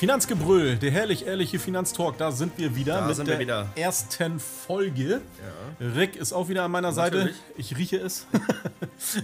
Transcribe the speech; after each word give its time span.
Finanzgebrüll, 0.00 0.76
der 0.76 0.92
herrlich-ehrliche 0.92 1.58
Finanztalk, 1.58 2.16
da 2.16 2.32
sind 2.32 2.56
wir 2.56 2.74
wieder 2.74 3.02
Da 3.02 3.06
mit 3.06 3.26
der 3.28 3.38
wieder. 3.38 3.68
ersten 3.76 4.40
Folge. 4.40 5.20
Ja. 5.78 5.86
Rick 5.94 6.16
ist 6.16 6.32
auch 6.32 6.48
wieder 6.48 6.62
an 6.64 6.70
meiner 6.70 6.92
Seite. 6.92 7.18
Natürlich. 7.18 7.36
Ich 7.58 7.76
rieche 7.76 7.98
es. 7.98 8.26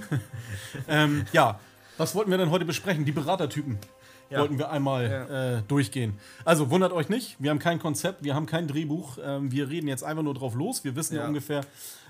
ähm, 0.87 1.25
ja, 1.33 1.59
was 1.97 2.15
wollten 2.15 2.31
wir 2.31 2.37
denn 2.37 2.51
heute 2.51 2.67
besprechen? 2.67 3.07
Die 3.07 3.13
Beratertypen 3.13 3.79
Ja. 4.31 4.41
wollten 4.41 4.59
wir 4.59 4.71
einmal 4.71 5.63
äh, 5.65 5.69
durchgehen. 5.69 6.15
Also 6.45 6.71
wundert 6.71 6.93
euch 6.93 7.09
nicht, 7.09 7.37
wir 7.39 7.51
haben 7.51 7.59
kein 7.59 7.79
Konzept, 7.79 8.25
wir 8.25 8.35
haben 8.35 8.47
kein 8.47 8.67
Drehbuch. 8.69 9.19
Ähm, 9.25 9.53
wir 9.53 9.69
reden 9.69 9.89
jetzt 9.89 10.03
einfach 10.05 10.23
nur 10.23 10.35
drauf 10.35 10.55
los. 10.55 10.85
Wir 10.85 10.97
wissen 10.97 11.17
Ja. 11.17 11.27
ungefähr, 11.27 11.61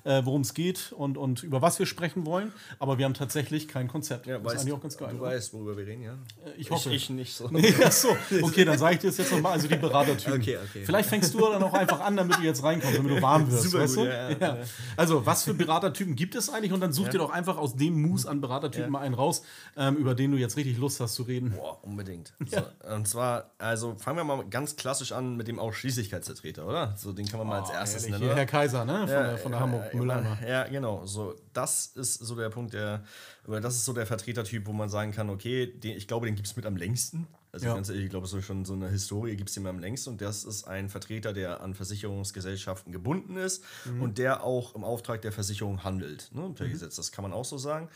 äh, 0.05 0.23
worum 0.25 0.43
es 0.43 0.55
geht 0.55 0.93
und, 0.97 1.19
und 1.19 1.43
über 1.43 1.61
was 1.63 1.79
wir 1.79 1.85
sprechen 1.87 2.25
wollen. 2.27 2.53
Aber 2.79 2.97
wir 2.99 3.05
haben 3.05 3.15
tatsächlich 3.15 3.67
kein 3.69 3.89
Konzept. 3.89 4.27
Ja, 4.27 4.39
das 4.39 4.41
ist 4.41 4.47
weißt, 4.47 4.61
eigentlich 4.63 4.75
auch 4.75 4.81
ganz 4.83 4.97
geil. 4.97 5.09
Du 5.11 5.17
oder? 5.19 5.31
weißt, 5.33 5.53
worüber 5.53 5.77
wir 5.77 5.87
reden, 5.87 6.03
ja? 6.03 6.15
ich 6.57 6.71
hoffe. 6.71 6.91
Ich, 6.91 6.97
ich 7.05 7.11
nicht 7.11 7.35
so. 7.35 7.49
Nee, 7.51 7.75
ach 7.85 7.93
so. 7.93 8.17
Okay, 8.43 8.65
dann 8.65 8.79
sage 8.79 8.95
ich 8.95 9.01
dir 9.01 9.09
das 9.09 9.17
jetzt 9.19 9.33
nochmal. 9.33 9.53
Also 9.53 9.69
die 9.69 9.77
Beratertypen. 9.77 10.41
Okay, 10.41 10.57
okay. 10.57 10.85
Vielleicht 10.85 11.09
fängst 11.09 11.35
du 11.35 11.41
dann 11.41 11.63
auch 11.63 11.75
einfach 11.75 12.01
an, 12.01 12.17
damit 12.17 12.39
du 12.39 12.43
jetzt 12.43 12.63
reinkommst, 12.63 12.97
damit 12.99 13.13
du 13.13 13.21
warm 13.23 13.51
wirst. 13.51 13.65
Super 13.65 13.83
weißt 13.83 13.97
gut, 13.97 14.07
du? 14.07 14.09
ja, 14.11 14.31
ja, 14.31 14.37
ja. 14.41 14.59
Also, 14.97 15.27
was 15.27 15.43
für 15.45 15.55
Beratertypen 15.55 16.15
gibt 16.15 16.35
es 16.35 16.49
eigentlich? 16.49 16.73
Und 16.73 16.81
dann 16.81 16.93
such 16.93 17.09
dir 17.09 17.19
doch 17.19 17.31
einfach 17.31 17.57
aus 17.59 17.75
dem 17.77 18.01
Mus 18.01 18.27
an 18.27 18.41
Beratertypen 18.41 18.91
mal 18.91 19.01
einen 19.01 19.15
raus, 19.15 19.43
ähm, 19.77 19.97
über 19.97 20.15
den 20.15 20.31
du 20.33 20.39
jetzt 20.39 20.57
richtig 20.57 20.79
Lust 20.79 21.01
hast 21.01 21.15
zu 21.15 21.25
reden. 21.25 21.51
Boah, 21.51 21.79
unbedingt. 21.83 22.06
So, 22.47 22.63
und 22.95 23.07
zwar, 23.09 23.51
also 23.59 23.95
fangen 23.97 24.19
wir 24.19 24.25
mal 24.25 24.45
ganz 24.49 24.77
klassisch 24.77 25.13
an 25.13 25.37
mit 25.37 25.49
dem 25.49 25.59
Ausschließlichkeitsvertreter, 25.59 26.67
oder? 26.67 26.95
So, 26.97 27.13
den 27.13 27.27
kann 27.29 27.39
man 27.39 27.49
mal 27.49 27.61
als 27.61 27.71
erstes 27.71 28.05
Ehrlich, 28.05 28.19
nennen, 28.21 28.31
oder? 28.31 28.37
Herr 28.37 28.47
Kaiser, 28.47 28.85
ne? 28.85 28.99
Von 29.01 29.09
der, 29.09 29.39
von 29.39 29.53
der 29.53 29.61
Hamburg 29.61 29.85
ja, 29.93 29.99
Mülleimer. 29.99 30.39
Ja, 30.47 30.65
genau. 30.69 31.05
So, 31.07 31.35
das 31.53 31.87
ist 31.87 32.15
so 32.15 32.35
der 32.37 32.49
Punkt, 32.51 32.73
der, 32.75 33.05
oder 33.47 33.61
das 33.61 33.75
ist 33.77 33.85
so 33.85 33.93
der 33.93 34.07
Vertretertyp, 34.07 34.67
wo 34.67 34.73
man 34.73 34.89
sagen 34.89 35.13
kann, 35.13 35.29
okay, 35.31 35.67
den, 35.67 35.97
ich 35.97 36.07
glaube, 36.09 36.27
den 36.27 36.35
gibt 36.37 36.47
es 36.49 36.57
mit 36.57 36.65
am 36.67 36.77
längsten. 36.77 37.27
Also 37.53 37.67
Ja. 37.69 37.75
ganz 37.75 37.89
ehrlich, 37.89 38.05
ich 38.05 38.11
glaube, 38.11 38.27
so 38.27 38.43
schon 38.43 38.65
so 38.67 38.75
eine 38.75 38.89
Historie 38.91 39.35
gibt 39.35 39.49
es 39.49 39.55
den 39.55 39.63
mit 39.63 39.71
am 39.71 39.79
längsten. 39.79 40.11
Und 40.11 40.21
das 40.21 40.45
ist 40.45 40.65
ein 40.65 40.89
Vertreter, 40.91 41.33
der 41.33 41.63
an 41.63 41.75
Versicherungsgesellschaften 41.75 42.93
gebunden 42.93 43.37
ist 43.37 43.65
Mhm. 43.87 44.03
und 44.03 44.19
der 44.19 44.43
auch 44.45 44.75
im 44.75 44.85
Auftrag 44.85 45.23
der 45.23 45.33
Versicherung 45.33 45.83
handelt. 45.85 46.31
Ne, 46.35 46.51
per 46.55 46.69
Gesetz, 46.69 46.97
das 46.97 47.13
kann 47.13 47.23
man 47.23 47.33
auch 47.33 47.45
so 47.47 47.57
sagen. 47.59 47.89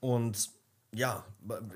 Und 0.00 0.50
ja, 0.94 1.24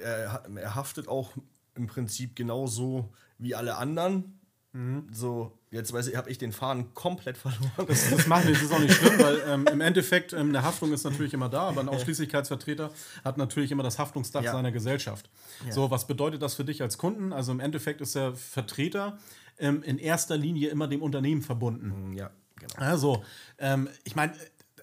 er, 0.02 0.44
er 0.54 0.74
haftet 0.74 1.08
auch 1.08 1.32
im 1.80 1.86
Prinzip 1.86 2.36
genauso 2.36 3.10
wie 3.38 3.54
alle 3.54 3.76
anderen. 3.76 4.36
Mhm. 4.72 5.08
So, 5.10 5.58
jetzt 5.72 5.92
weiß 5.92 6.06
ich, 6.06 6.14
habe 6.16 6.30
ich 6.30 6.38
den 6.38 6.52
Faden 6.52 6.94
komplett 6.94 7.36
verloren. 7.36 7.72
Das, 7.88 8.08
das 8.10 8.26
machen 8.28 8.46
wir, 8.46 8.52
das 8.54 8.62
ist 8.62 8.72
auch 8.72 8.78
nicht 8.78 8.94
schlimm, 8.94 9.18
weil 9.18 9.42
ähm, 9.48 9.66
im 9.66 9.80
Endeffekt 9.80 10.32
ähm, 10.32 10.50
eine 10.50 10.62
Haftung 10.62 10.92
ist 10.92 11.02
natürlich 11.02 11.34
immer 11.34 11.48
da, 11.48 11.62
aber 11.62 11.80
ein 11.80 11.88
Ausschließlichkeitsvertreter 11.88 12.92
hat 13.24 13.36
natürlich 13.36 13.72
immer 13.72 13.82
das 13.82 13.98
Haftungsdach 13.98 14.44
Ja. 14.44 14.52
seiner 14.52 14.70
Gesellschaft. 14.70 15.28
So, 15.70 15.90
was 15.90 16.06
bedeutet 16.06 16.40
das 16.42 16.54
für 16.54 16.64
dich 16.64 16.82
als 16.82 16.98
Kunden? 16.98 17.32
Also 17.32 17.50
im 17.50 17.58
Endeffekt 17.60 18.00
ist 18.00 18.14
der 18.14 18.34
Vertreter 18.36 19.18
ähm, 19.58 19.82
in 19.82 19.98
erster 19.98 20.36
Linie 20.36 20.68
immer 20.68 20.86
dem 20.86 21.02
Unternehmen 21.02 21.42
verbunden. 21.42 22.12
ja, 22.12 22.30
genau. 22.56 22.74
Also, 22.76 23.24
ähm, 23.58 23.88
ich 24.04 24.14
meine, 24.14 24.34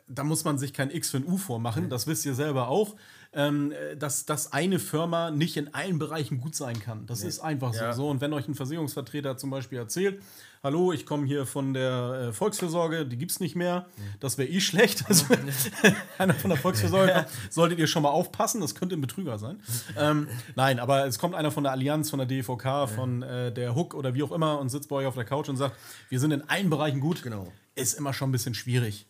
da 0.08 0.24
muss 0.24 0.44
man 0.46 0.58
sich 0.58 0.74
kein 0.74 0.90
X 0.92 1.10
für 1.10 1.18
ein 1.18 1.26
U 1.26 1.38
vormachen, 1.38 1.90
das 1.90 2.08
wisst 2.08 2.26
ihr 2.26 2.34
selber 2.34 2.70
auch, 2.70 2.96
ähm, 3.34 3.74
dass, 4.00 4.26
dass 4.26 4.54
eine 4.54 4.80
Firma 4.80 5.32
nicht 5.32 5.58
in 5.58 5.74
allen 5.74 6.00
Bereichen 6.00 6.40
gut 6.40 6.56
sein 6.56 6.80
kann. 6.80 7.06
Das 7.08 7.24
ist 7.24 7.40
einfach 7.42 7.74
Ja. 7.74 7.92
so. 7.94 8.10
Und 8.10 8.22
wenn 8.22 8.32
euch 8.34 8.48
ein 8.48 8.56
Versicherungsvertreter 8.56 9.36
zum 9.38 9.50
Beispiel 9.50 9.78
erzählt, 9.78 10.22
hallo, 10.64 10.94
ich 10.94 11.06
komme 11.06 11.26
hier 11.28 11.46
von 11.46 11.74
der 11.74 12.30
äh, 12.30 12.34
Volksfürsorge, 12.34 13.06
die 13.06 13.18
gibt 13.18 13.32
es 13.32 13.42
nicht 13.42 13.56
mehr, 13.56 13.86
das 14.22 14.38
wäre 14.38 14.48
eh 14.50 14.62
schlecht. 14.62 15.04
Also, 15.10 15.26
einer 16.18 16.34
von 16.34 16.50
der 16.50 16.58
Volksfürsorge 16.58 17.12
kommt, 17.12 17.28
solltet 17.50 17.80
ihr 17.80 17.88
schon 17.88 18.04
mal 18.04 18.10
aufpassen, 18.10 18.62
das 18.62 18.76
könnte 18.76 18.96
ein 18.96 19.02
Betrüger 19.02 19.38
sein. 19.38 19.60
ähm, 19.98 20.30
nein, 20.56 20.80
aber 20.80 21.06
es 21.06 21.20
kommt 21.20 21.36
einer 21.36 21.52
von 21.52 21.64
der 21.64 21.74
Allianz, 21.74 22.10
von 22.10 22.20
der 22.20 22.28
DVK, 22.28 22.88
von 22.90 23.24
äh, 23.24 23.52
der 23.52 23.76
Hook 23.76 23.94
oder 23.94 24.14
wie 24.14 24.24
auch 24.24 24.32
immer 24.32 24.58
und 24.60 24.70
sitzt 24.70 24.88
bei 24.88 24.96
euch 24.96 25.06
auf 25.06 25.16
der 25.16 25.26
Couch 25.26 25.50
und 25.50 25.58
sagt, 25.58 25.76
wir 26.10 26.20
sind 26.22 26.32
in 26.32 26.48
allen 26.50 26.70
Bereichen 26.70 27.02
gut. 27.02 27.24
Genau. 27.24 27.52
Ist 27.76 27.94
immer 27.96 28.14
schon 28.14 28.30
ein 28.30 28.32
bisschen 28.32 28.54
schwierig. 28.56 29.06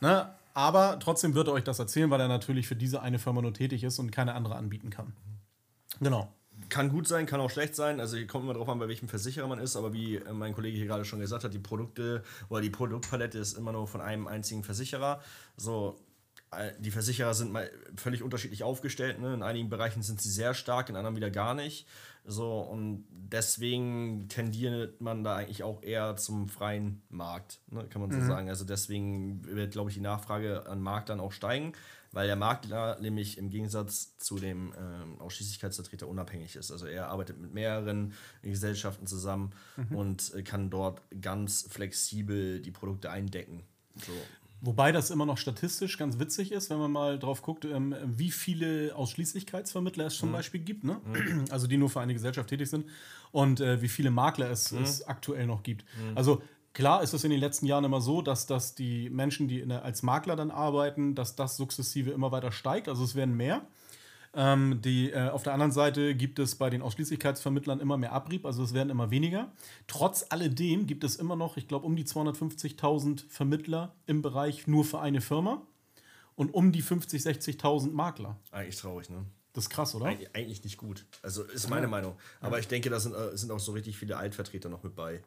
Ne? 0.00 0.28
Aber 0.54 0.98
trotzdem 1.00 1.34
wird 1.34 1.48
er 1.48 1.54
euch 1.54 1.64
das 1.64 1.78
erzählen, 1.78 2.10
weil 2.10 2.20
er 2.20 2.28
natürlich 2.28 2.68
für 2.68 2.76
diese 2.76 3.00
eine 3.02 3.18
Firma 3.18 3.42
nur 3.42 3.54
tätig 3.54 3.84
ist 3.84 3.98
und 3.98 4.10
keine 4.10 4.34
andere 4.34 4.56
anbieten 4.56 4.90
kann. 4.90 5.12
Genau. 6.00 6.32
Kann 6.68 6.90
gut 6.90 7.08
sein, 7.08 7.26
kann 7.26 7.40
auch 7.40 7.50
schlecht 7.50 7.74
sein. 7.74 8.00
Also 8.00 8.16
hier 8.16 8.26
kommt 8.26 8.44
immer 8.44 8.54
drauf 8.54 8.68
an, 8.68 8.78
bei 8.78 8.88
welchem 8.88 9.08
Versicherer 9.08 9.46
man 9.46 9.58
ist. 9.58 9.76
Aber 9.76 9.92
wie 9.92 10.16
äh, 10.16 10.32
mein 10.32 10.54
Kollege 10.54 10.76
hier 10.76 10.86
gerade 10.86 11.04
schon 11.04 11.20
gesagt 11.20 11.44
hat, 11.44 11.54
die 11.54 11.58
Produkte 11.58 12.22
oder 12.48 12.60
die 12.60 12.70
Produktpalette 12.70 13.38
ist 13.38 13.56
immer 13.56 13.72
nur 13.72 13.86
von 13.86 14.00
einem 14.00 14.26
einzigen 14.26 14.62
Versicherer. 14.62 15.20
So, 15.56 15.96
die 16.80 16.90
Versicherer 16.90 17.34
sind 17.34 17.52
mal 17.52 17.70
völlig 17.96 18.22
unterschiedlich 18.22 18.62
aufgestellt. 18.62 19.20
Ne? 19.20 19.34
In 19.34 19.42
einigen 19.42 19.70
Bereichen 19.70 20.02
sind 20.02 20.20
sie 20.20 20.30
sehr 20.30 20.54
stark, 20.54 20.90
in 20.90 20.96
anderen 20.96 21.16
wieder 21.16 21.30
gar 21.30 21.54
nicht. 21.54 21.86
So, 22.24 22.60
und 22.60 23.04
deswegen 23.10 24.28
tendiert 24.28 25.00
man 25.00 25.24
da 25.24 25.36
eigentlich 25.36 25.64
auch 25.64 25.82
eher 25.82 26.16
zum 26.16 26.48
freien 26.48 27.02
Markt, 27.08 27.60
ne? 27.68 27.84
kann 27.88 28.00
man 28.00 28.12
so 28.12 28.24
sagen. 28.24 28.48
Also 28.48 28.64
deswegen 28.64 29.44
wird, 29.44 29.72
glaube 29.72 29.90
ich, 29.90 29.96
die 29.96 30.02
Nachfrage 30.02 30.66
an 30.66 30.80
Maklern 30.80 31.18
auch 31.18 31.32
steigen, 31.32 31.72
weil 32.12 32.28
der 32.28 32.36
Makler 32.36 33.00
nämlich 33.00 33.38
im 33.38 33.50
Gegensatz 33.50 34.18
zu 34.18 34.38
dem 34.38 34.72
ähm, 34.78 35.20
Ausschließlichkeitsvertreter 35.20 36.06
unabhängig 36.06 36.54
ist. 36.54 36.70
Also 36.70 36.86
er 36.86 37.08
arbeitet 37.08 37.40
mit 37.40 37.54
mehreren 37.54 38.12
Gesellschaften 38.42 39.06
zusammen 39.06 39.52
und 39.90 40.32
äh, 40.34 40.42
kann 40.42 40.70
dort 40.70 41.02
ganz 41.20 41.66
flexibel 41.68 42.60
die 42.60 42.70
Produkte 42.70 43.10
eindecken. 43.10 43.64
So. 43.96 44.12
Wobei 44.64 44.92
das 44.92 45.10
immer 45.10 45.26
noch 45.26 45.38
statistisch 45.38 45.98
ganz 45.98 46.20
witzig 46.20 46.52
ist, 46.52 46.70
wenn 46.70 46.78
man 46.78 46.92
mal 46.92 47.18
drauf 47.18 47.42
guckt, 47.42 47.64
ähm, 47.64 47.96
wie 48.04 48.30
viele 48.30 48.94
Ausschließlichkeitsvermittler 48.94 50.06
es 50.06 50.16
zum 50.16 50.30
Beispiel 50.30 50.60
gibt, 50.60 50.84
ne? 50.84 51.00
also 51.50 51.66
die 51.66 51.76
nur 51.76 51.90
für 51.90 52.00
eine 52.00 52.12
Gesellschaft 52.12 52.48
tätig 52.48 52.70
sind, 52.70 52.86
und 53.32 53.60
äh, 53.60 53.82
wie 53.82 53.88
viele 53.88 54.12
Makler 54.12 54.50
es, 54.50 54.70
es 54.70 55.04
aktuell 55.04 55.48
noch 55.48 55.64
gibt. 55.64 55.84
Also 56.14 56.42
klar 56.74 57.02
ist 57.02 57.12
es 57.12 57.24
in 57.24 57.30
den 57.30 57.40
letzten 57.40 57.66
Jahren 57.66 57.82
immer 57.82 58.00
so, 58.00 58.22
dass, 58.22 58.46
dass 58.46 58.76
die 58.76 59.10
Menschen, 59.10 59.48
die 59.48 59.66
der, 59.66 59.84
als 59.84 60.04
Makler 60.04 60.36
dann 60.36 60.52
arbeiten, 60.52 61.16
dass 61.16 61.34
das 61.34 61.56
sukzessive 61.56 62.12
immer 62.12 62.30
weiter 62.30 62.52
steigt, 62.52 62.88
also 62.88 63.02
es 63.02 63.16
werden 63.16 63.36
mehr. 63.36 63.62
Ähm, 64.34 64.80
die, 64.82 65.10
äh, 65.10 65.28
auf 65.28 65.42
der 65.42 65.52
anderen 65.52 65.72
Seite 65.72 66.14
gibt 66.14 66.38
es 66.38 66.54
bei 66.54 66.70
den 66.70 66.80
Ausschließlichkeitsvermittlern 66.80 67.80
immer 67.80 67.98
mehr 67.98 68.12
Abrieb, 68.12 68.46
also 68.46 68.62
es 68.62 68.72
werden 68.72 68.88
immer 68.88 69.10
weniger. 69.10 69.52
Trotz 69.86 70.24
alledem 70.30 70.86
gibt 70.86 71.04
es 71.04 71.16
immer 71.16 71.36
noch, 71.36 71.56
ich 71.58 71.68
glaube, 71.68 71.84
um 71.84 71.96
die 71.96 72.04
250.000 72.04 73.24
Vermittler 73.28 73.94
im 74.06 74.22
Bereich 74.22 74.66
nur 74.66 74.84
für 74.84 75.00
eine 75.00 75.20
Firma 75.20 75.60
und 76.34 76.54
um 76.54 76.72
die 76.72 76.82
50.000, 76.82 77.58
60.000 77.60 77.92
Makler. 77.92 78.38
Eigentlich 78.50 78.76
traurig, 78.76 79.10
ne? 79.10 79.26
Das 79.52 79.64
ist 79.64 79.70
krass, 79.70 79.94
oder? 79.94 80.06
Eig- 80.06 80.28
Eigentlich 80.34 80.64
nicht 80.64 80.78
gut. 80.78 81.04
Also 81.22 81.42
ist 81.42 81.68
meine 81.68 81.86
Meinung. 81.86 82.16
Aber 82.40 82.58
ich 82.58 82.68
denke, 82.68 82.88
da 82.88 82.98
sind, 82.98 83.14
äh, 83.14 83.36
sind 83.36 83.50
auch 83.50 83.58
so 83.60 83.72
richtig 83.72 83.98
viele 83.98 84.16
Altvertreter 84.16 84.70
noch 84.70 84.82
mit 84.82 84.94
bei. 84.94 85.22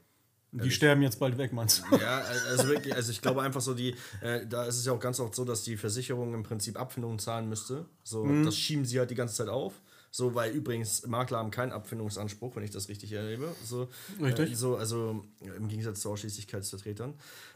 Die 0.63 0.71
sterben 0.71 1.01
jetzt 1.01 1.19
bald 1.19 1.37
weg, 1.37 1.51
meinst 1.53 1.83
du? 1.91 1.97
Ja, 1.97 2.19
also 2.49 2.67
wirklich, 2.67 2.93
also 2.95 3.11
ich 3.11 3.21
glaube 3.21 3.41
einfach 3.41 3.61
so, 3.61 3.73
die, 3.73 3.95
äh, 4.21 4.45
da 4.47 4.65
ist 4.65 4.77
es 4.77 4.85
ja 4.85 4.93
auch 4.93 4.99
ganz 4.99 5.19
oft 5.19 5.35
so, 5.35 5.43
dass 5.45 5.63
die 5.63 5.77
Versicherung 5.77 6.33
im 6.33 6.43
Prinzip 6.43 6.79
Abfindungen 6.79 7.19
zahlen 7.19 7.49
müsste. 7.49 7.85
So, 8.03 8.23
Mhm. 8.25 8.45
das 8.45 8.57
schieben 8.57 8.85
sie 8.85 8.99
halt 8.99 9.09
die 9.11 9.15
ganze 9.15 9.35
Zeit 9.35 9.49
auf. 9.49 9.73
So, 10.11 10.33
weil 10.33 10.51
übrigens 10.53 11.05
Makler 11.07 11.39
haben 11.39 11.51
keinen 11.51 11.73
Abfindungsanspruch, 11.73 12.55
wenn 12.55 12.63
ich 12.63 12.71
das 12.71 12.87
richtig 12.87 13.11
erlebe. 13.11 13.53
So, 13.65 13.89
Richtig. 14.21 14.51
Äh, 14.53 14.55
so, 14.55 14.77
also 14.77 15.25
im 15.57 15.67
Gegensatz 15.67 15.99
zu 15.99 16.09
Ausschließlichkeitsvertretern. 16.09 17.15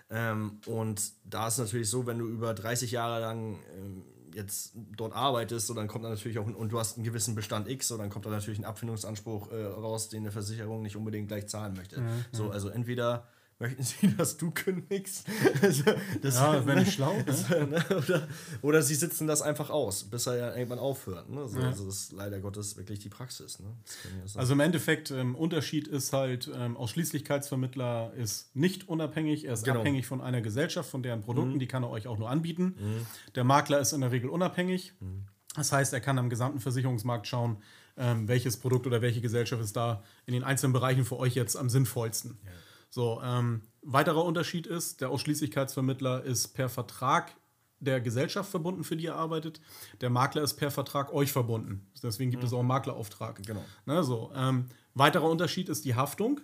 Ähm, 0.09 0.59
und 0.65 1.01
da 1.23 1.47
ist 1.47 1.57
natürlich 1.59 1.89
so, 1.89 2.05
wenn 2.05 2.19
du 2.19 2.27
über 2.27 2.53
30 2.53 2.91
Jahre 2.91 3.21
lang 3.21 3.59
ähm, 3.77 4.03
jetzt 4.33 4.73
dort 4.95 5.13
arbeitest, 5.13 5.67
so, 5.67 5.73
dann 5.73 5.87
kommt 5.87 6.05
da 6.05 6.09
natürlich 6.09 6.39
auch, 6.39 6.47
ein, 6.47 6.55
und 6.55 6.71
du 6.71 6.79
hast 6.79 6.97
einen 6.97 7.03
gewissen 7.03 7.35
Bestand 7.35 7.67
X, 7.69 7.87
so, 7.87 7.97
dann 7.97 8.09
kommt 8.09 8.25
da 8.25 8.29
natürlich 8.29 8.59
ein 8.59 8.65
Abfindungsanspruch 8.65 9.51
äh, 9.51 9.65
raus, 9.65 10.09
den 10.09 10.23
eine 10.23 10.31
Versicherung 10.31 10.81
nicht 10.81 10.95
unbedingt 10.95 11.27
gleich 11.27 11.47
zahlen 11.47 11.73
möchte. 11.75 12.01
So, 12.31 12.49
also 12.51 12.69
entweder 12.69 13.27
möchten 13.59 13.83
sie, 13.83 14.15
dass 14.17 14.37
du 14.37 14.51
kündigst, 14.51 15.27
also, 15.61 15.83
das, 16.21 16.35
Ja, 16.35 16.65
wäre 16.65 16.79
nicht 16.79 16.93
schlau. 16.93 17.13
Ne? 17.49 17.67
ne? 17.67 17.85
oder, 17.97 18.27
oder 18.61 18.81
sie 18.81 18.95
sitzen 18.95 19.27
das 19.27 19.41
einfach 19.41 19.69
aus, 19.69 20.05
bis 20.05 20.27
er 20.27 20.37
ja 20.37 20.55
irgendwann 20.55 20.79
aufhört. 20.79 21.29
Ne? 21.29 21.47
So, 21.47 21.59
Also 21.59 21.85
das 21.85 21.95
ist 21.95 22.11
leider 22.13 22.39
Gottes 22.39 22.77
wirklich 22.77 22.99
die 22.99 23.09
Praxis. 23.09 23.59
Ne? 23.59 23.67
Das 24.23 24.33
ja. 24.33 24.39
Also 24.39 24.53
im 24.53 24.59
Endeffekt, 24.61 25.11
ähm, 25.11 25.35
Unterschied 25.35 25.87
ist 25.87 26.13
halt, 26.13 26.49
ähm, 26.53 26.77
Ausschließlichkeitsvermittler 26.77 28.13
ist 28.15 28.55
nicht 28.55 28.87
unabhängig, 28.87 29.45
er 29.45 29.53
ist 29.53 29.65
Genau. 29.65 29.79
abhängig 29.79 30.07
von 30.07 30.21
einer 30.21 30.41
Gesellschaft, 30.41 30.89
von 30.89 31.03
deren 31.03 31.21
Produkten, 31.21 31.59
die 31.59 31.67
kann 31.67 31.83
er 31.83 31.89
euch 31.89 32.07
auch 32.07 32.17
nur 32.17 32.29
anbieten. 32.29 32.75
Der 33.35 33.43
Makler 33.43 33.79
ist 33.79 33.93
in 33.93 34.01
der 34.01 34.11
Regel 34.11 34.29
unabhängig. 34.29 34.93
Das 35.55 35.71
heißt, 35.71 35.93
er 35.93 35.99
kann 36.01 36.17
am 36.17 36.29
gesamten 36.29 36.59
Versicherungsmarkt 36.59 37.27
schauen, 37.27 37.57
ähm, 37.97 38.27
welches 38.27 38.57
Produkt 38.57 38.87
oder 38.87 39.01
welche 39.01 39.19
Gesellschaft 39.21 39.61
ist 39.61 39.75
da 39.75 40.03
in 40.25 40.33
den 40.33 40.43
einzelnen 40.43 40.73
Bereichen 40.73 41.05
für 41.05 41.17
euch 41.17 41.35
jetzt 41.35 41.55
am 41.57 41.69
sinnvollsten. 41.69 42.37
So, 42.89 43.21
ähm, 43.23 43.61
weiterer 43.81 44.23
Unterschied 44.23 44.67
ist, 44.67 45.01
der 45.01 45.09
Ausschließlichkeitsvermittler 45.09 46.23
ist 46.23 46.49
per 46.49 46.69
Vertrag 46.69 47.35
der 47.79 48.01
Gesellschaft 48.01 48.49
verbunden, 48.49 48.83
für 48.83 48.97
die 48.97 49.05
er 49.05 49.15
arbeitet. 49.15 49.61
Der 50.01 50.09
Makler 50.09 50.41
ist 50.41 50.55
per 50.55 50.71
Vertrag 50.71 51.13
euch 51.13 51.31
verbunden. 51.31 51.87
Deswegen 52.03 52.31
gibt 52.31 52.43
es 52.43 52.53
auch 52.53 52.59
einen 52.59 52.67
Maklerauftrag. 52.67 53.41
Genau. 53.45 53.63
Ne, 53.85 54.03
so. 54.03 54.31
ähm, 54.35 54.65
weiterer 54.93 55.29
Unterschied 55.29 55.69
ist 55.69 55.85
die 55.85 55.95
Haftung. 55.95 56.41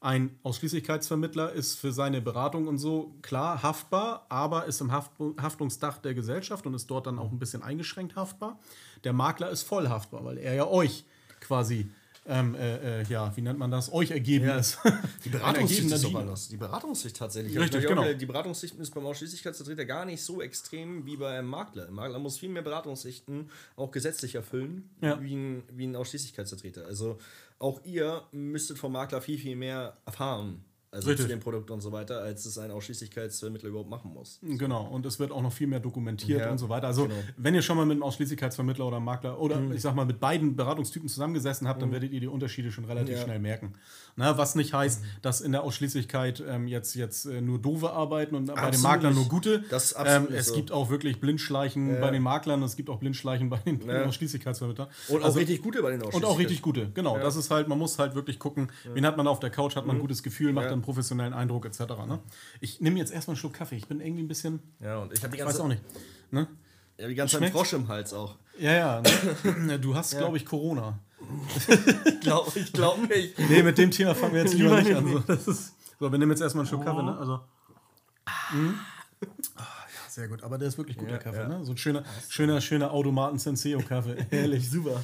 Ein 0.00 0.38
Ausschließlichkeitsvermittler 0.44 1.52
ist 1.52 1.74
für 1.74 1.92
seine 1.92 2.20
Beratung 2.20 2.68
und 2.68 2.78
so 2.78 3.16
klar 3.20 3.64
haftbar, 3.64 4.26
aber 4.28 4.66
ist 4.66 4.80
im 4.80 4.92
Haft 4.92 5.10
Haftungsdach 5.40 5.98
der 5.98 6.14
Gesellschaft 6.14 6.66
und 6.66 6.74
ist 6.74 6.88
dort 6.88 7.08
dann 7.08 7.18
auch 7.18 7.32
ein 7.32 7.40
bisschen 7.40 7.64
eingeschränkt 7.64 8.14
haftbar. 8.14 8.60
Der 9.02 9.12
Makler 9.12 9.50
ist 9.50 9.64
voll 9.64 9.88
haftbar, 9.88 10.24
weil 10.24 10.38
er 10.38 10.54
ja 10.54 10.68
euch 10.68 11.04
quasi 11.40 11.90
ähm, 12.28 12.54
äh, 12.54 13.00
äh, 13.00 13.04
ja, 13.08 13.34
wie 13.36 13.40
nennt 13.40 13.58
man 13.58 13.70
das, 13.70 13.92
euch 13.92 14.10
ergeben 14.10 14.46
Ja. 14.46 14.58
ist. 14.58 14.78
Die 15.24 15.30
Beratungssicht 15.30 15.90
ist 15.90 16.04
Diener. 16.04 16.18
anders. 16.20 16.48
Die 16.48 16.56
Beratungssicht 16.56 17.16
tatsächlich. 17.16 17.58
Richtig, 17.58 17.86
glaube, 17.86 18.02
genau. 18.02 18.18
Die 18.18 18.26
Beratungssicht 18.26 18.74
ist 18.78 18.94
beim 18.94 19.06
Ausschließlichkeitsvertreter 19.06 19.84
gar 19.86 20.04
nicht 20.04 20.22
so 20.22 20.40
extrem 20.42 21.04
wie 21.06 21.16
beim 21.16 21.46
Makler. 21.46 21.88
Ein 21.88 21.94
Makler 21.94 22.18
muss 22.18 22.38
viel 22.38 22.50
mehr 22.50 22.62
Beratungssichten 22.62 23.50
auch 23.76 23.90
gesetzlich 23.90 24.34
erfüllen, 24.34 24.90
Ja. 25.00 25.20
wie, 25.22 25.34
ein, 25.34 25.62
wie 25.72 25.86
ein 25.86 25.96
Ausschließlichkeitsvertreter. 25.96 26.86
Also 26.86 27.18
auch 27.58 27.80
ihr 27.84 28.22
müsstet 28.32 28.78
vom 28.78 28.92
Makler 28.92 29.20
viel, 29.20 29.38
viel 29.38 29.56
mehr 29.56 29.96
erfahren. 30.06 30.64
Also 30.98 31.10
Richtig. 31.10 31.26
zu 31.26 31.28
dem 31.28 31.40
Produkt 31.40 31.70
und 31.70 31.80
so 31.80 31.92
weiter, 31.92 32.20
als 32.22 32.44
es 32.44 32.58
ein 32.58 32.70
Ausschließlichkeitsvermittler 32.70 33.68
überhaupt 33.68 33.88
machen 33.90 34.12
muss. 34.12 34.38
Genau, 34.42 34.84
und 34.86 35.06
es 35.06 35.18
wird 35.18 35.30
auch 35.32 35.42
noch 35.42 35.52
viel 35.52 35.66
mehr 35.68 35.80
dokumentiert 35.80 36.40
Ja, 36.40 36.50
und 36.50 36.58
so 36.58 36.68
weiter. 36.68 36.86
Also, 36.88 37.04
genau. 37.04 37.14
wenn 37.36 37.54
ihr 37.54 37.62
schon 37.62 37.76
mal 37.76 37.86
mit 37.86 37.94
einem 37.94 38.02
Ausschließlichkeitsvermittler 38.02 38.86
oder 38.86 38.96
einem 38.96 39.04
Makler 39.04 39.40
oder 39.40 39.60
ich 39.72 39.80
sag 39.80 39.94
mal 39.94 40.04
mit 40.06 40.18
beiden 40.20 40.56
Beratungstypen 40.56 41.08
zusammengesessen 41.08 41.68
habt, 41.68 41.80
dann 41.82 41.92
werdet 41.92 42.12
ihr 42.12 42.20
die 42.20 42.26
Unterschiede 42.26 42.70
schon 42.72 42.84
relativ 42.84 43.16
Ja. 43.16 43.22
schnell 43.22 43.38
merken. 43.38 43.74
Na, 44.16 44.36
was 44.36 44.54
nicht 44.54 44.74
heißt, 44.74 45.02
dass 45.22 45.40
in 45.40 45.52
der 45.52 45.62
Ausschließlichkeit 45.62 46.42
ähm, 46.46 46.66
jetzt, 46.66 46.94
jetzt 46.96 47.26
äh, 47.26 47.40
nur 47.40 47.58
doofe 47.60 47.90
arbeiten 47.92 48.34
und 48.34 48.46
bei 48.46 48.54
den 48.54 48.58
Absolut 48.64 48.82
Maklern 48.82 49.14
nur 49.14 49.28
gute. 49.28 49.62
Das 49.70 49.84
ist 49.86 49.92
ähm, 49.92 49.98
absolut 50.06 50.30
es 50.32 50.46
so. 50.48 50.54
gibt 50.54 50.72
auch 50.72 50.90
wirklich 50.90 51.20
Blindschleichen 51.20 51.94
Ja. 51.94 52.00
bei 52.00 52.10
den 52.10 52.22
Maklern, 52.22 52.62
es 52.62 52.74
gibt 52.76 52.90
auch 52.90 52.98
Blindschleichen 52.98 53.48
bei 53.48 53.58
den, 53.58 53.80
Ja. 53.86 54.04
Ausschließlichkeitsvermittlern. 54.06 54.88
Und 55.08 55.20
auch 55.22 55.26
Also- 55.26 55.38
richtig 55.38 55.62
gute 55.62 55.82
bei 55.82 55.90
den 55.92 56.02
und 56.02 56.24
auch 56.24 56.38
richtig 56.38 56.62
gute, 56.62 56.90
genau. 56.92 57.18
Das 57.18 57.36
ist 57.36 57.50
halt, 57.50 57.68
man 57.68 57.78
muss 57.78 57.98
halt 57.98 58.14
wirklich 58.14 58.38
gucken, 58.38 58.68
wen 58.92 59.06
hat 59.06 59.16
man 59.16 59.26
auf 59.28 59.38
der 59.40 59.50
Couch, 59.50 59.76
hat 59.76 59.86
man 59.86 59.96
ein 59.96 60.00
gutes 60.00 60.22
Gefühl, 60.22 60.52
macht 60.52 60.66
Ja. 60.66 60.72
Professionellen 60.88 61.34
Eindruck 61.34 61.66
etc. 61.66 61.80
Ne? 62.06 62.18
Ich 62.60 62.80
nehme 62.80 62.98
jetzt 62.98 63.12
erstmal 63.12 63.34
einen 63.34 63.40
Schluck 63.40 63.52
Kaffee. 63.52 63.76
Ich 63.76 63.86
bin 63.88 64.00
irgendwie 64.00 64.22
ein 64.22 64.28
bisschen, 64.28 64.60
Ja, 64.80 64.98
und 65.00 65.12
ich 65.12 65.22
habe 65.22 65.32
die 65.32 65.38
ich 65.38 65.44
weiß 65.46 65.58
ganze, 65.58 65.62
auch 65.64 65.68
nicht. 65.68 65.82
Ne? 66.30 66.46
ja, 66.98 67.08
die 67.08 67.14
ganze 67.14 67.38
Zeit 67.38 67.50
Frosch 67.52 67.74
im 67.74 67.88
Hals 67.88 68.14
auch. 68.14 68.36
Ja, 68.58 68.72
ja. 68.72 69.02
Ne? 69.44 69.78
Du 69.80 69.94
hast, 69.94 70.16
glaube 70.16 70.38
ich, 70.38 70.46
Corona. 70.46 70.98
Ich 72.06 72.20
glaube 72.20 72.50
ich 72.58 72.72
glaub 72.72 72.98
nicht. 73.08 73.38
Nee, 73.38 73.62
mit 73.62 73.76
dem 73.76 73.90
Thema 73.90 74.14
fangen 74.14 74.32
wir 74.34 74.42
jetzt 74.44 74.54
lieber 74.54 74.80
nicht 74.80 74.94
an. 74.94 75.06
So, 75.06 75.18
das 75.20 75.46
ist, 75.46 75.74
so, 76.00 76.10
wir 76.10 76.18
nehmen 76.18 76.30
jetzt 76.32 76.40
erstmal 76.40 76.62
einen 76.62 76.68
Schluck 76.68 76.84
Kaffee. 76.84 77.02
Ne? 77.02 77.16
Also, 77.18 77.40
Mhm. 78.52 78.78
Ah, 79.56 79.62
ja, 79.62 80.10
sehr 80.10 80.28
gut. 80.28 80.42
Aber 80.42 80.56
der 80.58 80.68
ist 80.68 80.78
wirklich 80.78 80.96
guter 80.96 81.12
Ja, 81.12 81.18
Kaffee. 81.18 81.40
ja. 81.40 81.48
Ne? 81.48 81.64
So 81.64 81.72
ein 81.72 81.76
schöner, 81.76 82.04
schöner, 82.28 82.60
schöner 82.60 82.92
Automaten 82.92 83.38
Senseo 83.38 83.80
Kaffee. 83.80 84.16
Herrlich, 84.30 84.70
super. 84.70 85.02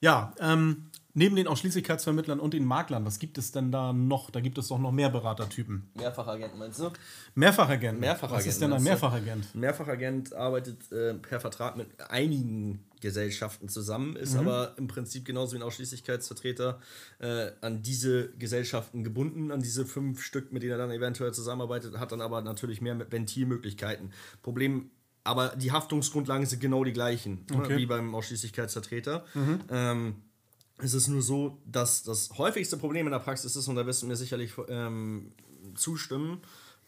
ja, 0.00 0.32
ähm, 0.40 0.87
neben 1.14 1.36
den 1.36 1.46
Ausschließlichkeitsvermittlern 1.48 2.38
und 2.40 2.54
den 2.54 2.64
Maklern, 2.64 3.04
was 3.04 3.18
gibt 3.18 3.38
es 3.38 3.50
denn 3.52 3.72
da 3.72 3.92
noch? 3.92 4.30
Da 4.30 4.40
gibt 4.40 4.58
es 4.58 4.68
doch 4.68 4.78
noch 4.78 4.92
mehr 4.92 5.08
Beratertypen. 5.10 5.88
Mehrfachagent 5.94 6.56
meinst 6.58 6.78
du? 6.80 6.90
Mehrfachagent. 7.34 7.98
Mehrfachagent, 8.00 8.38
Was 8.38 8.46
ist 8.46 8.60
denn 8.62 8.72
ein? 8.72 8.82
Mehrfachagent? 8.82 9.54
Mehrfachagent 9.54 10.34
arbeitet 10.34 10.92
äh, 10.92 11.14
per 11.14 11.40
Vertrag 11.40 11.76
mit 11.76 11.88
einigen 12.10 12.84
Gesellschaften 13.00 13.68
zusammen, 13.68 14.16
ist 14.16 14.34
Mhm. 14.34 14.40
aber 14.40 14.74
im 14.76 14.88
Prinzip 14.88 15.24
genauso 15.24 15.52
wie 15.52 15.58
ein 15.58 15.62
Ausschließlichkeitsvertreter 15.62 16.80
äh, 17.20 17.50
an 17.60 17.82
diese 17.82 18.30
Gesellschaften 18.38 19.04
gebunden, 19.04 19.50
an 19.52 19.60
diese 19.60 19.86
fünf 19.86 20.20
Stück, 20.22 20.52
mit 20.52 20.62
denen 20.62 20.72
er 20.72 20.78
dann 20.78 20.90
eventuell 20.90 21.32
zusammenarbeitet, 21.32 21.98
hat 21.98 22.10
dann 22.12 22.20
aber 22.20 22.42
natürlich 22.42 22.80
mehr 22.80 22.98
Ventilmöglichkeiten. 23.10 24.12
Problem, 24.42 24.90
aber 25.24 25.50
die 25.56 25.70
Haftungsgrundlagen 25.72 26.46
sind 26.46 26.60
genau 26.60 26.82
die 26.84 26.92
gleichen, 26.92 27.44
Okay. 27.52 27.56
Mhm. 27.56 27.68
ne, 27.68 27.76
wie 27.76 27.86
beim 27.86 28.14
Ausschließlichkeitsvertreter. 28.14 29.24
Ähm, 29.70 30.16
es 30.78 30.94
ist 30.94 31.08
nur 31.08 31.22
so, 31.22 31.58
dass 31.66 32.02
das 32.02 32.30
häufigste 32.38 32.76
Problem 32.76 33.06
in 33.06 33.12
der 33.12 33.18
Praxis 33.18 33.56
ist, 33.56 33.68
und 33.68 33.76
da 33.76 33.86
wirst 33.86 34.02
du 34.02 34.06
mir 34.06 34.16
sicherlich 34.16 34.52
ähm, 34.68 35.32
zustimmen, 35.74 36.40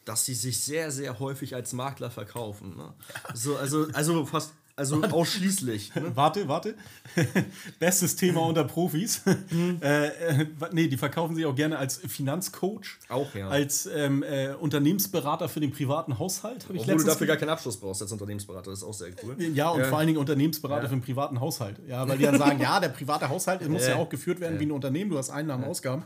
dass 0.04 0.24
sie 0.24 0.34
sich 0.34 0.60
sehr, 0.60 0.90
sehr 0.90 1.18
häufig 1.18 1.54
als 1.54 1.72
Makler 1.72 2.10
verkaufen. 2.10 2.76
Ne? 2.76 2.94
So, 3.34 3.56
also, 3.56 3.88
also 3.92 4.24
fast, 4.26 4.52
also 4.80 5.02
ausschließlich. 5.02 5.94
Ne? 5.94 6.12
Warte, 6.14 6.48
warte. 6.48 6.74
Bestes 7.78 8.16
Thema 8.16 8.40
unter 8.40 8.64
Profis. 8.64 9.20
äh, 9.82 10.06
äh, 10.06 10.46
nee, 10.72 10.88
die 10.88 10.96
verkaufen 10.96 11.36
sich 11.36 11.44
auch 11.44 11.54
gerne 11.54 11.78
als 11.78 11.98
Finanzcoach. 11.98 12.98
Auch, 13.10 13.34
ja. 13.34 13.48
Als 13.48 13.86
ähm, 13.86 14.22
äh, 14.22 14.54
Unternehmensberater 14.54 15.50
für 15.50 15.60
den 15.60 15.70
privaten 15.70 16.18
Haushalt. 16.18 16.66
Obwohl 16.68 16.96
du 16.96 17.04
dafür 17.04 17.26
gar 17.26 17.36
keinen 17.36 17.50
Abschluss 17.50 17.76
brauchst 17.76 18.00
als 18.00 18.10
Unternehmensberater, 18.10 18.70
das 18.70 18.80
ist 18.80 18.84
auch 18.84 18.94
sehr 18.94 19.10
cool. 19.22 19.36
Ja, 19.54 19.68
und 19.68 19.84
vor 19.84 19.98
allen 19.98 20.06
Dingen 20.06 20.18
Unternehmensberater 20.18 20.88
für 20.88 20.96
den 20.96 21.02
privaten 21.02 21.40
Haushalt. 21.40 21.76
Ja, 21.86 22.08
weil 22.08 22.16
die 22.16 22.24
dann 22.24 22.38
sagen, 22.38 22.58
ja, 22.62 22.80
der 22.80 22.88
private 22.88 23.28
Haushalt 23.28 23.68
muss 23.68 23.82
ja, 23.82 23.90
Ja. 23.90 23.96
auch 23.96 24.08
geführt 24.08 24.40
werden 24.40 24.58
wie 24.58 24.64
ein 24.64 24.72
Unternehmen, 24.72 25.10
du 25.10 25.18
hast 25.18 25.28
Einnahmen, 25.28 25.64
Ausgaben. 25.64 26.04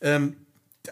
Ähm, 0.00 0.36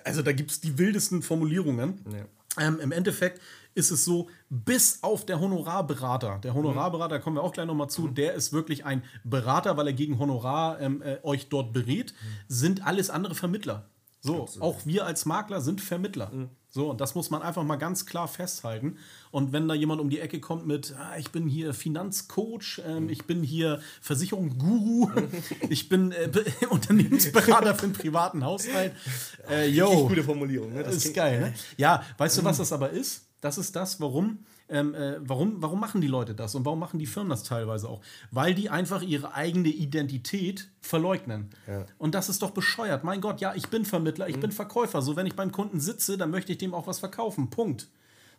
also 0.05 0.23
da 0.23 0.33
gibt 0.33 0.51
es 0.51 0.61
die 0.61 0.79
wildesten 0.79 1.23
Formulierungen. 1.23 2.01
Ja. 2.13 2.25
Ähm, 2.59 2.81
Im 2.81 2.93
Endeffekt 2.93 3.41
ist 3.75 3.91
es 3.91 4.05
so, 4.05 4.29
bis 4.49 5.03
auf 5.03 5.25
der 5.25 5.39
Honorarberater, 5.41 6.41
der 6.43 6.55
Honorarberater, 6.55 7.17
da 7.17 7.19
kommen 7.21 7.37
wir 7.37 7.43
auch 7.43 7.53
gleich 7.53 7.67
nochmal 7.67 7.89
zu, 7.89 8.09
der 8.09 8.35
ist 8.35 8.53
wirklich 8.53 8.85
ein 8.85 9.05
Berater, 9.23 9.77
weil 9.77 9.87
er 9.87 9.93
gegen 9.93 10.19
Honorar 10.19 10.81
ähm, 10.81 11.03
äh, 11.03 11.19
euch 11.23 11.49
dort 11.49 11.73
berät, 11.73 12.13
sind 12.49 12.85
alles 12.85 13.11
andere 13.11 13.35
Vermittler. 13.35 13.89
So, 14.21 14.49
auch 14.61 14.85
wir 14.85 15.07
als 15.07 15.25
Makler 15.25 15.61
sind 15.61 15.81
Vermittler. 15.81 16.31
So, 16.73 16.89
und 16.91 17.01
das 17.01 17.17
muss 17.17 17.31
man 17.31 17.43
einfach 17.43 17.65
mal 17.65 17.77
ganz 17.77 18.07
klar 18.07 18.29
festhalten. 18.29 18.97
Und 19.33 19.53
wenn 19.53 19.67
da 19.67 19.75
jemand 19.75 20.01
um 20.01 20.09
die 20.09 20.21
Ecke 20.21 20.39
kommt 20.41 20.67
mit, 20.69 20.95
ah, 20.97 21.17
ich 21.19 21.31
bin 21.33 21.49
hier 21.49 21.75
Finanzcoach, 21.75 22.81
ähm, 22.87 23.09
ich 23.09 23.25
bin 23.25 23.43
hier 23.43 23.81
Versicherungsguru, 24.01 25.11
ich 25.69 25.89
bin 25.89 26.13
äh, 26.13 26.29
Be- 26.29 26.45
Unternehmensberater 26.71 27.75
für 27.75 27.87
den 27.89 27.93
privaten 27.93 28.45
Haushalt, 28.45 28.93
äh, 29.51 29.69
yo, 29.69 30.07
Gute 30.09 30.23
Formulierung, 30.23 30.73
ne? 30.73 30.83
das 30.85 30.97
ist 30.97 31.15
geil, 31.15 31.41
ne? 31.41 31.55
Ja, 31.77 32.05
weißt 32.19 32.39
du, 32.39 32.45
was 32.45 32.59
das 32.59 32.73
aber 32.73 32.91
ist? 32.91 33.23
Das 33.41 33.59
ist 33.59 33.75
das, 33.75 34.01
warum, 34.01 34.39
ähm, 34.71 34.95
äh, 34.95 35.17
warum, 35.21 35.61
warum 35.61 35.81
machen 35.81 36.01
die 36.01 36.07
Leute 36.07 36.35
das 36.35 36.55
und 36.55 36.65
warum 36.65 36.79
machen 36.79 36.99
die 36.99 37.07
Firmen 37.07 37.31
das 37.31 37.43
teilweise 37.43 37.89
auch? 37.89 38.01
Weil 38.31 38.55
die 38.55 38.71
einfach 38.71 39.03
ihre 39.03 39.35
eigene 39.35 39.69
Identität 39.69 40.69
verleugnen. 40.81 41.51
Ja. 41.67 41.87
Und 41.99 42.15
das 42.15 42.29
ist 42.29 42.43
doch 42.43 42.53
bescheuert. 42.53 43.05
Mein 43.05 43.21
Gott, 43.21 43.41
ja, 43.41 43.55
ich 43.55 43.69
bin 43.69 43.85
Vermittler, 43.85 44.29
ich 44.29 44.41
bin 44.41 44.53
Verkäufer. 44.53 45.03
So, 45.03 45.17
wenn 45.17 45.27
ich 45.27 45.37
beim 45.37 45.53
Kunden 45.53 45.81
sitze, 45.81 46.17
dann 46.17 46.31
möchte 46.31 46.53
ich 46.53 46.59
dem 46.59 46.75
auch 46.75 46.87
was 46.87 47.01
verkaufen. 47.01 47.51
Punkt. 47.51 47.89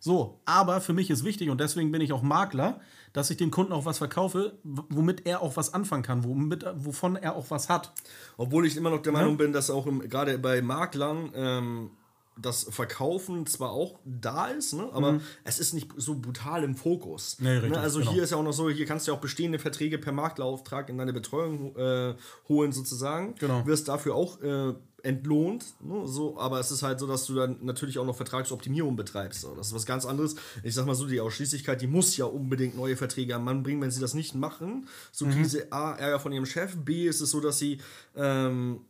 So, 0.03 0.39
aber 0.45 0.81
für 0.81 0.93
mich 0.93 1.11
ist 1.11 1.23
wichtig 1.23 1.51
und 1.51 1.61
deswegen 1.61 1.91
bin 1.91 2.01
ich 2.01 2.11
auch 2.11 2.23
Makler, 2.23 2.79
dass 3.13 3.29
ich 3.29 3.37
dem 3.37 3.51
Kunden 3.51 3.71
auch 3.71 3.85
was 3.85 3.99
verkaufe, 3.99 4.57
womit 4.63 5.27
er 5.27 5.43
auch 5.43 5.57
was 5.57 5.75
anfangen 5.75 6.01
kann, 6.01 6.23
womit, 6.23 6.65
wovon 6.75 7.17
er 7.17 7.35
auch 7.35 7.51
was 7.51 7.69
hat. 7.69 7.93
Obwohl 8.35 8.65
ich 8.65 8.77
immer 8.77 8.89
noch 8.89 9.03
der 9.03 9.11
Meinung 9.11 9.37
bin, 9.37 9.53
dass 9.53 9.69
auch 9.69 9.85
im, 9.85 9.99
gerade 10.09 10.39
bei 10.39 10.63
Maklern 10.63 11.31
ähm, 11.35 11.91
das 12.37 12.63
Verkaufen 12.69 13.45
zwar 13.45 13.71
auch 13.71 13.99
da 14.05 14.47
ist, 14.47 14.73
ne, 14.73 14.89
aber 14.93 15.19
es 15.43 15.59
ist 15.59 15.73
nicht 15.73 15.89
so 15.97 16.15
brutal 16.15 16.63
im 16.63 16.75
Fokus. 16.75 17.37
Mhm. 17.39 17.45
Nee, 17.45 17.51
richtig, 17.53 17.71
ne, 17.71 17.79
also 17.79 17.99
genau. 17.99 18.11
hier 18.11 18.23
ist 18.23 18.31
ja 18.31 18.37
auch 18.37 18.43
noch 18.43 18.53
so, 18.53 18.69
hier 18.69 18.85
kannst 18.85 19.07
du 19.07 19.11
ja 19.11 19.17
auch 19.17 19.21
bestehende 19.21 19.59
Verträge 19.59 19.97
per 19.97 20.13
Maklerauftrag 20.13 20.89
in 20.89 20.97
deine 20.97 21.13
Betreuung 21.13 21.75
äh, 21.75 22.15
holen 22.47 22.71
sozusagen. 22.71 23.35
Genau. 23.35 23.65
Wirst 23.65 23.87
dafür 23.87 24.15
auch 24.15 24.41
äh, 24.41 24.73
entlohnt, 25.03 25.65
ne, 25.81 26.07
so, 26.07 26.37
aber 26.37 26.59
es 26.59 26.71
ist 26.71 26.83
halt 26.83 26.99
so, 26.99 27.07
dass 27.07 27.25
du 27.25 27.35
dann 27.35 27.57
natürlich 27.61 27.99
auch 27.99 28.05
noch 28.05 28.15
Vertragsoptimierung 28.15 28.95
betreibst. 28.95 29.41
So. 29.41 29.53
Das 29.55 29.67
ist 29.67 29.73
was 29.73 29.85
ganz 29.85 30.05
anderes. 30.05 30.35
Ich 30.63 30.73
sag 30.73 30.85
mal 30.85 30.95
so, 30.95 31.07
die 31.07 31.19
Ausschließlichkeit, 31.19 31.81
die 31.81 31.87
muss 31.87 32.15
ja 32.17 32.25
unbedingt 32.25 32.75
neue 32.75 32.95
Verträge 32.95 33.35
am 33.35 33.43
Mann 33.43 33.63
bringen. 33.63 33.81
Wenn 33.81 33.91
sie 33.91 34.01
das 34.01 34.13
nicht 34.13 34.35
machen, 34.35 34.87
so 35.11 35.25
kriegen 35.25 35.47
sie 35.47 35.71
A, 35.71 35.93
Ärger 35.93 36.19
von 36.19 36.31
ihrem 36.31 36.45
Chef, 36.45 36.77
B, 36.77 37.07
ist 37.07 37.21
es 37.21 37.31
so, 37.31 37.39
dass 37.39 37.59
sie 37.59 37.79
ähm, 38.15 38.81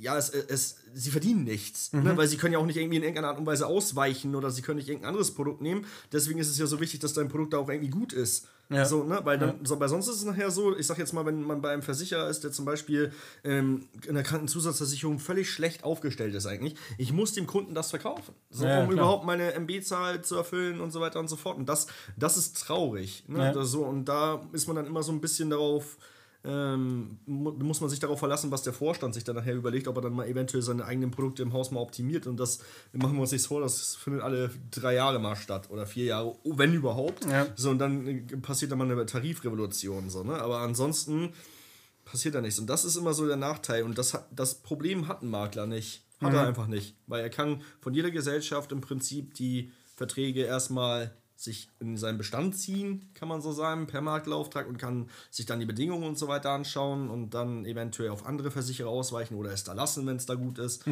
ja, 0.00 0.16
es, 0.18 0.30
es, 0.30 0.76
sie 0.94 1.10
verdienen 1.10 1.44
nichts, 1.44 1.92
Mhm. 1.92 2.02
ne? 2.02 2.16
weil 2.16 2.26
sie 2.26 2.36
können 2.36 2.52
ja 2.52 2.58
auch 2.58 2.66
nicht 2.66 2.76
irgendwie 2.76 2.96
in 2.96 3.02
irgendeiner 3.02 3.28
Art 3.28 3.38
und 3.38 3.46
Weise 3.46 3.66
ausweichen 3.66 4.34
oder 4.34 4.50
sie 4.50 4.62
können 4.62 4.78
nicht 4.78 4.88
irgendein 4.88 5.10
anderes 5.10 5.30
Produkt 5.32 5.60
nehmen. 5.60 5.86
Deswegen 6.12 6.38
ist 6.40 6.48
es 6.48 6.58
ja 6.58 6.66
so 6.66 6.80
wichtig, 6.80 7.00
dass 7.00 7.12
dein 7.12 7.28
Produkt 7.28 7.52
da 7.52 7.58
auch 7.58 7.68
irgendwie 7.68 7.90
gut 7.90 8.12
ist. 8.12 8.46
Ja. 8.72 8.84
So, 8.84 9.02
ne? 9.02 9.20
Weil 9.24 9.36
dann, 9.36 9.64
so, 9.64 9.80
weil 9.80 9.88
sonst 9.88 10.06
ist 10.06 10.16
es 10.16 10.24
nachher 10.24 10.50
so, 10.52 10.76
ich 10.76 10.86
sag 10.86 10.96
jetzt 10.98 11.12
mal, 11.12 11.26
wenn 11.26 11.42
man 11.42 11.60
bei 11.60 11.70
einem 11.72 11.82
Versicherer 11.82 12.28
ist, 12.28 12.44
der 12.44 12.52
zum 12.52 12.64
Beispiel 12.64 13.12
ähm, 13.42 13.88
in 14.06 14.14
der 14.14 14.22
Krankenzusatzversicherung 14.22 15.18
völlig 15.18 15.50
schlecht 15.50 15.82
aufgestellt 15.82 16.34
ist 16.36 16.46
eigentlich, 16.46 16.76
ich 16.96 17.12
muss 17.12 17.32
dem 17.32 17.46
Kunden 17.48 17.74
das 17.74 17.90
verkaufen. 17.90 18.32
So, 18.50 18.64
Ja, 18.66 18.80
um 18.82 18.86
klar. 18.90 18.92
überhaupt 18.92 19.24
meine 19.24 19.54
MB-Zahl 19.54 20.22
zu 20.22 20.36
erfüllen 20.36 20.80
und 20.80 20.92
so 20.92 21.00
weiter 21.00 21.18
und 21.18 21.28
so 21.28 21.34
fort. 21.36 21.56
Und 21.58 21.68
das, 21.68 21.88
das 22.16 22.36
ist 22.36 22.58
traurig. 22.60 23.24
Ne? 23.26 23.38
Ja. 23.38 23.52
Das 23.52 23.70
so, 23.70 23.82
und 23.84 24.04
da 24.04 24.40
ist 24.52 24.66
man 24.68 24.76
dann 24.76 24.86
immer 24.86 25.02
so 25.02 25.10
ein 25.12 25.20
bisschen 25.20 25.50
darauf 25.50 25.96
ähm, 26.44 27.18
mu- 27.26 27.52
muss 27.52 27.80
man 27.80 27.90
sich 27.90 28.00
darauf 28.00 28.18
verlassen, 28.18 28.50
was 28.50 28.62
der 28.62 28.72
Vorstand 28.72 29.14
sich 29.14 29.24
dann 29.24 29.36
nachher 29.36 29.54
überlegt, 29.54 29.88
ob 29.88 29.96
er 29.96 30.02
dann 30.02 30.14
mal 30.14 30.26
eventuell 30.26 30.62
seine 30.62 30.84
eigenen 30.84 31.10
Produkte 31.10 31.42
im 31.42 31.52
Haus 31.52 31.70
mal 31.70 31.80
optimiert. 31.80 32.26
Und 32.26 32.38
das 32.38 32.60
machen 32.92 33.14
wir 33.14 33.20
uns 33.20 33.32
nichts 33.32 33.46
vor, 33.46 33.60
das 33.60 33.94
findet 33.96 34.22
alle 34.22 34.50
drei 34.70 34.94
Jahre 34.94 35.18
mal 35.18 35.36
statt 35.36 35.68
oder 35.70 35.86
vier 35.86 36.06
Jahre, 36.06 36.34
oh, 36.42 36.56
wenn 36.56 36.72
überhaupt. 36.72 37.24
Ja. 37.26 37.46
So, 37.56 37.70
und 37.70 37.78
dann 37.78 38.06
äh, 38.06 38.20
passiert 38.38 38.70
dann 38.72 38.78
mal 38.78 38.90
eine 38.90 39.06
Tarifrevolution. 39.06 40.08
So, 40.08 40.24
ne? 40.24 40.40
Aber 40.40 40.60
ansonsten 40.60 41.34
passiert 42.04 42.34
da 42.34 42.40
nichts. 42.40 42.58
Und 42.58 42.68
das 42.68 42.84
ist 42.84 42.96
immer 42.96 43.12
so 43.12 43.26
der 43.26 43.36
Nachteil. 43.36 43.84
Und 43.84 43.98
das, 43.98 44.14
hat, 44.14 44.26
das 44.34 44.54
Problem 44.54 45.08
hat 45.08 45.22
ein 45.22 45.28
Makler 45.30 45.66
nicht. 45.66 46.04
Hat 46.20 46.34
er 46.34 46.46
einfach 46.46 46.66
nicht. 46.66 46.96
Weil 47.06 47.22
er 47.22 47.30
kann 47.30 47.62
von 47.80 47.94
jeder 47.94 48.10
Gesellschaft 48.10 48.72
im 48.72 48.82
Prinzip 48.82 49.32
die 49.34 49.72
Verträge 49.96 50.42
erstmal 50.42 51.14
sich 51.40 51.70
in 51.80 51.96
seinen 51.96 52.18
Bestand 52.18 52.54
ziehen, 52.54 53.08
kann 53.14 53.26
man 53.26 53.40
so 53.40 53.50
sagen, 53.50 53.86
per 53.86 54.02
Maklerauftrag 54.02 54.68
und 54.68 54.76
kann 54.76 55.08
sich 55.30 55.46
dann 55.46 55.58
die 55.58 55.66
Bedingungen 55.66 56.04
und 56.04 56.18
so 56.18 56.28
weiter 56.28 56.50
anschauen 56.50 57.08
und 57.08 57.30
dann 57.30 57.64
eventuell 57.64 58.10
auf 58.10 58.26
andere 58.26 58.50
Versicherer 58.50 58.90
ausweichen 58.90 59.36
oder 59.36 59.50
es 59.50 59.64
da 59.64 59.72
lassen, 59.72 60.06
wenn 60.06 60.16
es 60.16 60.26
da 60.26 60.34
gut 60.34 60.58
ist. 60.58 60.84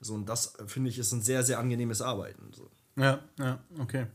So, 0.00 0.14
und 0.14 0.28
das 0.28 0.58
äh, 0.58 0.66
finde 0.66 0.90
ich 0.90 0.98
ist 0.98 1.12
ein 1.12 1.22
sehr, 1.22 1.42
sehr 1.42 1.58
angenehmes 1.58 2.02
Arbeiten. 2.02 2.52
So. 2.52 2.70
Ja, 2.96 3.20
ja, 3.38 3.58
okay. 3.78 4.06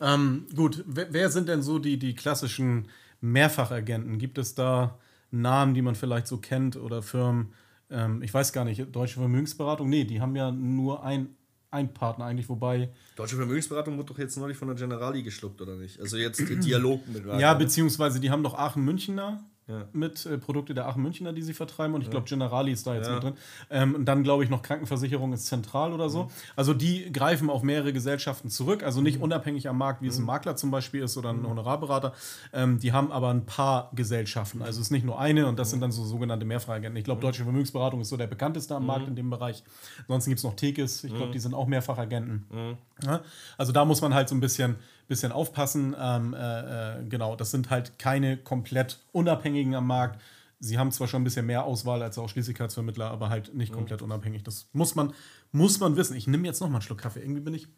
Ähm, 0.00 0.46
gut, 0.54 0.84
wer, 0.86 1.12
wer 1.12 1.30
sind 1.30 1.48
denn 1.48 1.62
so 1.62 1.78
die, 1.78 1.98
die 1.98 2.14
klassischen 2.14 2.88
Mehrfachagenten? 3.20 4.18
Gibt 4.18 4.36
es 4.36 4.54
da 4.54 4.98
Namen, 5.30 5.74
die 5.74 5.82
man 5.82 5.94
vielleicht 5.94 6.26
so 6.26 6.38
kennt 6.38 6.76
oder 6.76 7.02
Firmen. 7.02 7.52
Ähm, 7.90 8.22
ich 8.22 8.32
weiß 8.32 8.52
gar 8.52 8.64
nicht, 8.64 8.94
Deutsche 8.94 9.18
Vermögensberatung, 9.18 9.88
nee, 9.88 10.04
die 10.04 10.20
haben 10.20 10.36
ja 10.36 10.50
nur 10.50 11.04
ein, 11.04 11.34
ein 11.70 11.92
Partner 11.92 12.26
eigentlich, 12.26 12.48
wobei. 12.48 12.90
Deutsche 13.16 13.36
Vermögensberatung 13.36 13.96
wurde 13.96 14.12
doch 14.12 14.18
jetzt 14.18 14.36
neulich 14.36 14.56
von 14.56 14.68
der 14.68 14.76
Generali 14.76 15.22
geschluckt, 15.22 15.60
oder 15.60 15.76
nicht? 15.76 16.00
Also 16.00 16.16
jetzt 16.16 16.40
Dialog 16.64 17.06
mit 17.08 17.24
Ja, 17.38 17.54
beziehungsweise 17.54 18.20
die 18.20 18.30
haben 18.30 18.42
doch 18.42 18.54
Aachen-Münchener 18.54 19.44
ja. 19.68 19.84
mit 19.92 20.24
äh, 20.26 20.38
Produkte 20.38 20.74
der 20.74 20.88
Aachen 20.88 21.02
Münchner, 21.02 21.32
die 21.32 21.42
sie 21.42 21.52
vertreiben. 21.52 21.94
Und 21.94 22.02
ich 22.02 22.10
glaube, 22.10 22.26
Generali 22.26 22.72
ist 22.72 22.86
da 22.86 22.94
jetzt 22.94 23.10
mit 23.10 23.22
drin. 23.22 23.34
Ähm, 23.70 23.94
und 23.94 24.04
dann 24.06 24.22
glaube 24.22 24.42
ich 24.42 24.50
noch 24.50 24.62
Krankenversicherung 24.62 25.32
ist 25.32 25.46
zentral 25.46 25.92
oder 25.92 26.08
so. 26.08 26.24
Mhm. 26.24 26.28
Also 26.56 26.74
die 26.74 27.12
greifen 27.12 27.50
auf 27.50 27.62
mehrere 27.62 27.92
Gesellschaften 27.92 28.48
zurück. 28.48 28.82
Also 28.82 29.00
nicht 29.00 29.18
mhm. 29.18 29.24
unabhängig 29.24 29.68
am 29.68 29.78
Markt, 29.78 30.00
wie 30.00 30.06
mhm. 30.06 30.10
es 30.10 30.18
ein 30.18 30.22
mhm. 30.22 30.26
Makler 30.26 30.56
zum 30.56 30.70
Beispiel 30.70 31.02
ist 31.02 31.16
oder 31.16 31.30
ein 31.30 31.40
mhm. 31.40 31.48
Honorarberater. 31.48 32.14
Ähm, 32.52 32.80
die 32.80 32.92
haben 32.92 33.12
aber 33.12 33.28
ein 33.28 33.44
paar 33.44 33.90
Gesellschaften. 33.94 34.62
Also 34.62 34.80
es 34.80 34.86
ist 34.86 34.90
nicht 34.90 35.04
nur 35.04 35.18
eine 35.18 35.46
und 35.46 35.58
das 35.58 35.70
sind 35.70 35.80
dann 35.80 35.92
so 35.92 36.04
sogenannte 36.04 36.46
Mehrfachagenten. 36.46 36.96
Ich 36.96 37.04
glaube, 37.04 37.20
Deutsche 37.20 37.44
Vermögensberatung 37.44 38.00
ist 38.00 38.08
so 38.08 38.16
der 38.16 38.26
bekannteste 38.26 38.74
am 38.74 38.86
Markt 38.86 39.06
in 39.06 39.16
dem 39.16 39.28
Bereich. 39.28 39.62
Ansonsten 40.02 40.30
gibt 40.30 40.38
es 40.38 40.44
noch 40.44 40.56
Tekis. 40.56 41.04
Ich 41.04 41.14
glaube, 41.14 41.32
die 41.32 41.38
sind 41.38 41.54
auch 41.54 41.66
Mehrfachagenten. 41.66 42.78
Ja? 43.04 43.20
Also 43.56 43.72
da 43.72 43.84
muss 43.84 44.00
man 44.00 44.14
halt 44.14 44.28
so 44.28 44.34
ein 44.34 44.40
bisschen 44.40 44.76
bisschen 45.08 45.32
aufpassen. 45.32 45.96
Ähm, 45.98 46.34
äh, 46.34 47.00
äh, 47.00 47.04
genau, 47.08 47.34
das 47.34 47.50
sind 47.50 47.70
halt 47.70 47.98
keine 47.98 48.36
komplett 48.36 49.00
unabhängigen 49.12 49.74
am 49.74 49.86
Markt. 49.86 50.20
Sie 50.60 50.78
haben 50.78 50.92
zwar 50.92 51.08
schon 51.08 51.22
ein 51.22 51.24
bisschen 51.24 51.46
mehr 51.46 51.64
Auswahl 51.64 52.02
als 52.02 52.18
Ausschließlichkeitsvermittler, 52.18 53.10
aber 53.10 53.28
halt 53.28 53.54
nicht 53.54 53.72
komplett 53.72 54.02
unabhängig. 54.02 54.42
Das 54.42 54.68
muss 54.72 54.94
man, 54.94 55.12
muss 55.52 55.80
man 55.80 55.96
wissen. 55.96 56.16
Ich 56.16 56.26
nehme 56.26 56.46
jetzt 56.46 56.60
noch 56.60 56.68
mal 56.68 56.76
einen 56.76 56.82
Schluck 56.82 56.98
Kaffee. 56.98 57.20
Irgendwie 57.20 57.40
bin 57.40 57.54
ich 57.54 57.68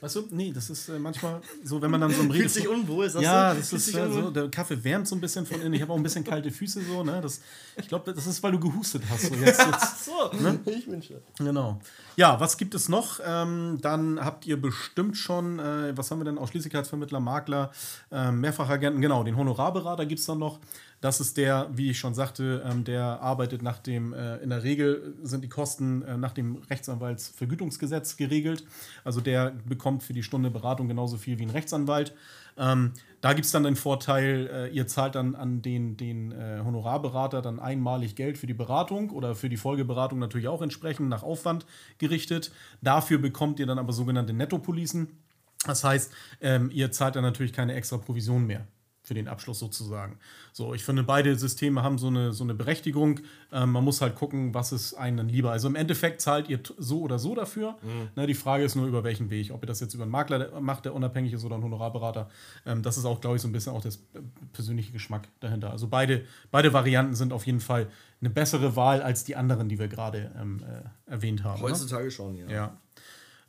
Weißt 0.00 0.16
du, 0.16 0.28
nee, 0.30 0.52
das 0.52 0.70
ist 0.70 0.88
äh, 0.88 0.98
manchmal 0.98 1.40
so, 1.62 1.80
wenn 1.80 1.90
man 1.90 2.00
dann 2.00 2.10
so 2.10 2.22
im 2.22 2.30
Fühlt 2.32 2.50
sich 2.50 2.68
unwohl, 2.68 3.08
sagst 3.08 3.24
Ja, 3.24 3.54
das 3.54 3.72
ist 3.72 3.94
äh, 3.94 4.10
so, 4.10 4.30
der 4.30 4.48
Kaffee 4.48 4.82
wärmt 4.82 5.08
so 5.08 5.14
ein 5.14 5.20
bisschen 5.20 5.46
von 5.46 5.60
innen. 5.60 5.74
Ich 5.74 5.82
habe 5.82 5.92
auch 5.92 5.96
ein 5.96 6.02
bisschen 6.02 6.24
kalte 6.24 6.50
Füße 6.50 6.82
so, 6.82 7.02
ne? 7.02 7.20
Das, 7.20 7.40
ich 7.76 7.88
glaube, 7.88 8.12
das 8.12 8.26
ist, 8.26 8.42
weil 8.42 8.52
du 8.52 8.60
gehustet 8.60 9.02
hast. 9.08 9.26
So, 9.26 9.34
jetzt, 9.34 9.60
jetzt, 9.60 10.04
so, 10.06 10.36
ne? 10.38 10.60
ich 10.66 10.86
wünsche. 10.86 11.22
Genau. 11.38 11.80
Ja, 12.16 12.38
was 12.38 12.56
gibt 12.56 12.74
es 12.74 12.88
noch? 12.88 13.20
Ähm, 13.24 13.78
dann 13.80 14.24
habt 14.24 14.46
ihr 14.46 14.60
bestimmt 14.60 15.16
schon, 15.16 15.58
äh, 15.58 15.96
was 15.96 16.10
haben 16.10 16.20
wir 16.20 16.24
denn? 16.24 16.38
Ausschließlichkeitsvermittler, 16.38 17.20
Makler, 17.20 17.72
äh, 18.12 18.30
Mehrfachagenten, 18.30 19.00
genau, 19.00 19.24
den 19.24 19.36
Honorarberater 19.36 20.06
gibt 20.06 20.20
es 20.20 20.26
dann 20.26 20.38
noch. 20.38 20.60
Das 21.04 21.20
ist 21.20 21.36
der, 21.36 21.68
wie 21.70 21.90
ich 21.90 21.98
schon 21.98 22.14
sagte, 22.14 22.64
ähm, 22.64 22.82
der 22.82 23.20
arbeitet 23.20 23.60
nach 23.60 23.76
dem, 23.76 24.14
äh, 24.14 24.38
in 24.38 24.48
der 24.48 24.62
Regel 24.62 25.14
sind 25.22 25.44
die 25.44 25.50
Kosten 25.50 26.00
äh, 26.00 26.16
nach 26.16 26.32
dem 26.32 26.62
Rechtsanwaltsvergütungsgesetz 26.70 28.16
geregelt. 28.16 28.64
Also 29.04 29.20
der 29.20 29.52
bekommt 29.66 30.02
für 30.02 30.14
die 30.14 30.22
Stunde 30.22 30.50
Beratung 30.50 30.88
genauso 30.88 31.18
viel 31.18 31.38
wie 31.38 31.42
ein 31.42 31.50
Rechtsanwalt. 31.50 32.14
Ähm, 32.56 32.94
da 33.20 33.34
gibt 33.34 33.44
es 33.44 33.52
dann 33.52 33.64
den 33.64 33.76
Vorteil, 33.76 34.48
äh, 34.50 34.68
ihr 34.70 34.86
zahlt 34.86 35.14
dann 35.14 35.34
an 35.34 35.60
den, 35.60 35.98
den 35.98 36.32
äh, 36.32 36.62
Honorarberater 36.64 37.42
dann 37.42 37.60
einmalig 37.60 38.16
Geld 38.16 38.38
für 38.38 38.46
die 38.46 38.54
Beratung 38.54 39.10
oder 39.10 39.34
für 39.34 39.50
die 39.50 39.58
Folgeberatung 39.58 40.18
natürlich 40.18 40.48
auch 40.48 40.62
entsprechend 40.62 41.10
nach 41.10 41.22
Aufwand 41.22 41.66
gerichtet. 41.98 42.50
Dafür 42.80 43.18
bekommt 43.18 43.60
ihr 43.60 43.66
dann 43.66 43.78
aber 43.78 43.92
sogenannte 43.92 44.32
Nettopolicen. 44.32 45.08
Das 45.66 45.84
heißt, 45.84 46.10
ähm, 46.40 46.70
ihr 46.72 46.92
zahlt 46.92 47.16
dann 47.16 47.24
natürlich 47.24 47.52
keine 47.52 47.74
extra 47.74 47.98
Provision 47.98 48.46
mehr 48.46 48.66
für 49.04 49.12
den 49.12 49.28
Abschluss 49.28 49.58
sozusagen. 49.58 50.18
So, 50.52 50.72
ich 50.72 50.82
finde, 50.82 51.02
beide 51.02 51.36
Systeme 51.36 51.82
haben 51.82 51.98
so 51.98 52.06
eine, 52.06 52.32
so 52.32 52.42
eine 52.42 52.54
Berechtigung. 52.54 53.20
Ähm, 53.52 53.70
man 53.70 53.84
muss 53.84 54.00
halt 54.00 54.16
gucken, 54.16 54.54
was 54.54 54.72
ist 54.72 54.94
einem 54.94 55.28
lieber. 55.28 55.52
Also 55.52 55.68
im 55.68 55.76
Endeffekt 55.76 56.22
zahlt 56.22 56.48
ihr 56.48 56.58
so 56.78 57.02
oder 57.02 57.18
so 57.18 57.34
dafür. 57.34 57.76
Mhm. 57.82 58.08
Ne, 58.16 58.26
die 58.26 58.34
Frage 58.34 58.64
ist 58.64 58.76
nur, 58.76 58.86
über 58.86 59.04
welchen 59.04 59.28
Weg. 59.28 59.50
Ob 59.52 59.62
ihr 59.62 59.66
das 59.66 59.80
jetzt 59.80 59.92
über 59.92 60.04
einen 60.04 60.10
Makler 60.12 60.58
macht, 60.58 60.86
der 60.86 60.94
unabhängig 60.94 61.34
ist, 61.34 61.44
oder 61.44 61.56
einen 61.56 61.64
Honorarberater. 61.64 62.30
Ähm, 62.64 62.82
das 62.82 62.96
ist 62.96 63.04
auch, 63.04 63.20
glaube 63.20 63.36
ich, 63.36 63.42
so 63.42 63.48
ein 63.48 63.52
bisschen 63.52 63.74
auch 63.74 63.82
das 63.82 64.02
persönliche 64.54 64.90
Geschmack 64.90 65.28
dahinter. 65.40 65.70
Also 65.70 65.86
beide, 65.86 66.24
beide 66.50 66.72
Varianten 66.72 67.14
sind 67.14 67.34
auf 67.34 67.44
jeden 67.44 67.60
Fall 67.60 67.88
eine 68.22 68.30
bessere 68.30 68.74
Wahl 68.74 69.02
als 69.02 69.24
die 69.24 69.36
anderen, 69.36 69.68
die 69.68 69.78
wir 69.78 69.88
gerade 69.88 70.32
ähm, 70.40 70.64
äh, 70.66 71.10
erwähnt 71.10 71.44
haben. 71.44 71.60
Ne? 71.60 71.68
Heutzutage 71.68 72.04
ne? 72.04 72.10
schon, 72.10 72.36
ja. 72.36 72.48
ja. 72.48 72.78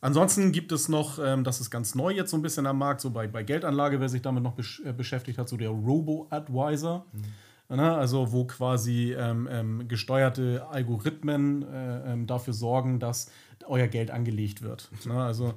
Ansonsten 0.02 0.52
gibt 0.52 0.72
es 0.72 0.90
noch, 0.90 1.20
ähm, 1.20 1.44
das 1.44 1.62
ist 1.62 1.72
ganz 1.72 1.96
neu 1.96 2.12
jetzt 2.12 2.32
so 2.32 2.38
ein 2.38 2.42
bisschen 2.42 2.66
am 2.68 2.78
Markt, 2.78 3.02
so 3.02 3.10
bei, 3.10 3.28
bei 3.28 3.44
Geldanlage, 3.44 4.00
wer 4.00 4.10
sich 4.10 4.22
damit 4.22 4.44
noch 4.44 4.54
besch 4.54 4.82
äh, 4.86 4.94
beschäftigt 4.94 5.38
hat, 5.38 5.50
so 5.50 5.58
der 5.58 5.70
Robo-Advisor. 5.70 7.06
Mhm. 7.12 7.24
Ne, 7.68 7.96
also 7.96 8.32
wo 8.32 8.46
quasi 8.46 9.16
ähm, 9.18 9.50
ähm, 9.52 9.88
gesteuerte 9.88 10.68
Algorithmen 10.70 11.64
äh, 11.64 12.14
ähm, 12.14 12.28
dafür 12.28 12.54
sorgen, 12.54 13.00
dass 13.00 13.32
euer 13.66 13.88
Geld 13.88 14.12
angelegt 14.12 14.62
wird. 14.62 14.92
Ne, 15.06 15.16
also 15.16 15.56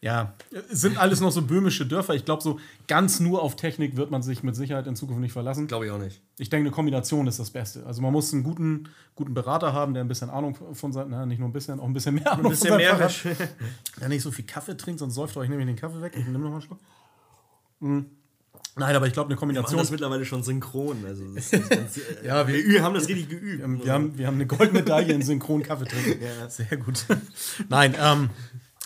ja, 0.00 0.34
sind 0.70 0.96
alles 0.96 1.20
noch 1.20 1.32
so 1.32 1.42
böhmische 1.42 1.84
Dörfer. 1.84 2.14
Ich 2.14 2.24
glaube, 2.24 2.42
so 2.42 2.60
ganz 2.86 3.18
nur 3.18 3.42
auf 3.42 3.56
Technik 3.56 3.96
wird 3.96 4.10
man 4.10 4.22
sich 4.22 4.42
mit 4.42 4.54
Sicherheit 4.54 4.86
in 4.86 4.94
Zukunft 4.94 5.20
nicht 5.20 5.32
verlassen. 5.32 5.66
Glaube 5.66 5.86
ich 5.86 5.92
auch 5.92 5.98
nicht. 5.98 6.20
Ich 6.38 6.50
denke, 6.50 6.66
eine 6.66 6.74
Kombination 6.74 7.26
ist 7.26 7.40
das 7.40 7.50
Beste. 7.50 7.84
Also 7.84 8.00
man 8.00 8.12
muss 8.12 8.32
einen 8.32 8.44
guten, 8.44 8.88
guten 9.16 9.34
Berater 9.34 9.72
haben, 9.72 9.94
der 9.94 10.04
ein 10.04 10.08
bisschen 10.08 10.30
Ahnung 10.30 10.56
von 10.72 10.92
seinem, 10.92 11.10
na, 11.10 11.26
nicht 11.26 11.40
nur 11.40 11.48
ein 11.48 11.52
bisschen, 11.52 11.80
auch 11.80 11.84
ein 11.84 11.92
bisschen 11.92 12.14
mehr 12.14 12.32
Ahnung 12.32 12.46
ein 12.46 12.50
bisschen 12.50 12.76
mehr 12.76 12.98
hat. 12.98 13.24
Der 14.00 14.08
nicht 14.08 14.22
so 14.22 14.30
viel 14.30 14.44
Kaffee 14.44 14.76
trinkt, 14.76 15.00
sonst 15.00 15.14
säuft 15.14 15.36
euch 15.36 15.48
nämlich 15.48 15.66
den 15.66 15.76
Kaffee 15.76 16.00
weg. 16.00 16.12
Ich 16.16 16.24
nehme 16.24 16.38
noch 16.38 16.50
mal 16.50 16.56
einen 16.56 16.62
Schluck. 16.62 16.78
Mhm. 17.80 18.06
Nein, 18.76 18.94
aber 18.94 19.08
ich 19.08 19.12
glaube, 19.12 19.28
eine 19.28 19.36
Kombination. 19.36 19.72
Wir 19.72 19.76
machen 19.76 19.84
das 19.84 19.90
mittlerweile 19.90 20.24
schon 20.24 20.44
synchron. 20.44 21.04
Also 21.04 21.24
das 21.34 21.50
ganz, 21.50 21.96
äh, 22.22 22.26
ja, 22.26 22.46
wir, 22.46 22.64
wir, 22.64 22.82
haben 22.82 22.94
das 22.94 23.08
richtig 23.08 23.28
geübt. 23.28 23.84
Wir, 23.84 23.92
haben, 23.92 24.16
wir 24.16 24.26
haben 24.26 24.34
eine 24.34 24.46
Goldmedaille 24.46 25.12
in 25.12 25.22
synchron 25.22 25.62
Kaffee 25.64 25.86
trinken. 25.86 26.22
Ja. 26.38 26.48
Sehr 26.48 26.76
gut. 26.76 27.04
Nein, 27.68 27.94
ähm, 28.00 28.30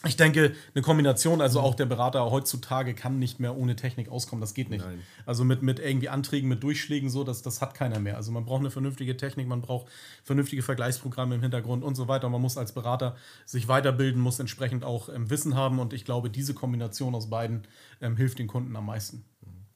ich 0.04 0.16
denke, 0.16 0.54
eine 0.74 0.82
Kombination, 0.82 1.40
also 1.40 1.60
auch 1.60 1.74
der 1.74 1.86
Berater 1.86 2.30
heutzutage 2.30 2.94
kann 2.94 3.18
nicht 3.18 3.40
mehr 3.40 3.56
ohne 3.56 3.76
Technik 3.76 4.08
auskommen, 4.08 4.40
das 4.40 4.54
geht 4.54 4.68
nicht. 4.68 4.84
Nein. 4.84 5.00
Also 5.26 5.44
mit, 5.44 5.62
mit 5.62 5.78
irgendwie 5.78 6.08
Anträgen, 6.08 6.48
mit 6.48 6.62
Durchschlägen, 6.62 7.08
so, 7.08 7.22
das, 7.24 7.42
das 7.42 7.60
hat 7.60 7.74
keiner 7.74 8.00
mehr. 8.00 8.16
Also 8.16 8.32
man 8.32 8.44
braucht 8.44 8.60
eine 8.60 8.70
vernünftige 8.70 9.16
Technik, 9.16 9.46
man 9.46 9.62
braucht 9.62 9.86
vernünftige 10.24 10.62
Vergleichsprogramme 10.62 11.36
im 11.36 11.40
Hintergrund 11.40 11.84
und 11.84 11.94
so 11.94 12.08
weiter. 12.08 12.28
Man 12.28 12.40
muss 12.40 12.56
als 12.56 12.72
Berater 12.72 13.16
sich 13.44 13.68
weiterbilden, 13.68 14.20
muss 14.20 14.40
entsprechend 14.40 14.84
auch 14.84 15.08
ähm, 15.08 15.30
Wissen 15.30 15.54
haben 15.54 15.78
und 15.78 15.92
ich 15.92 16.04
glaube, 16.04 16.30
diese 16.30 16.54
Kombination 16.54 17.14
aus 17.14 17.30
beiden 17.30 17.62
ähm, 18.00 18.16
hilft 18.16 18.38
den 18.38 18.48
Kunden 18.48 18.74
am 18.74 18.86
meisten. 18.86 19.24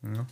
Mhm. 0.02 0.14
Ja. 0.14 0.26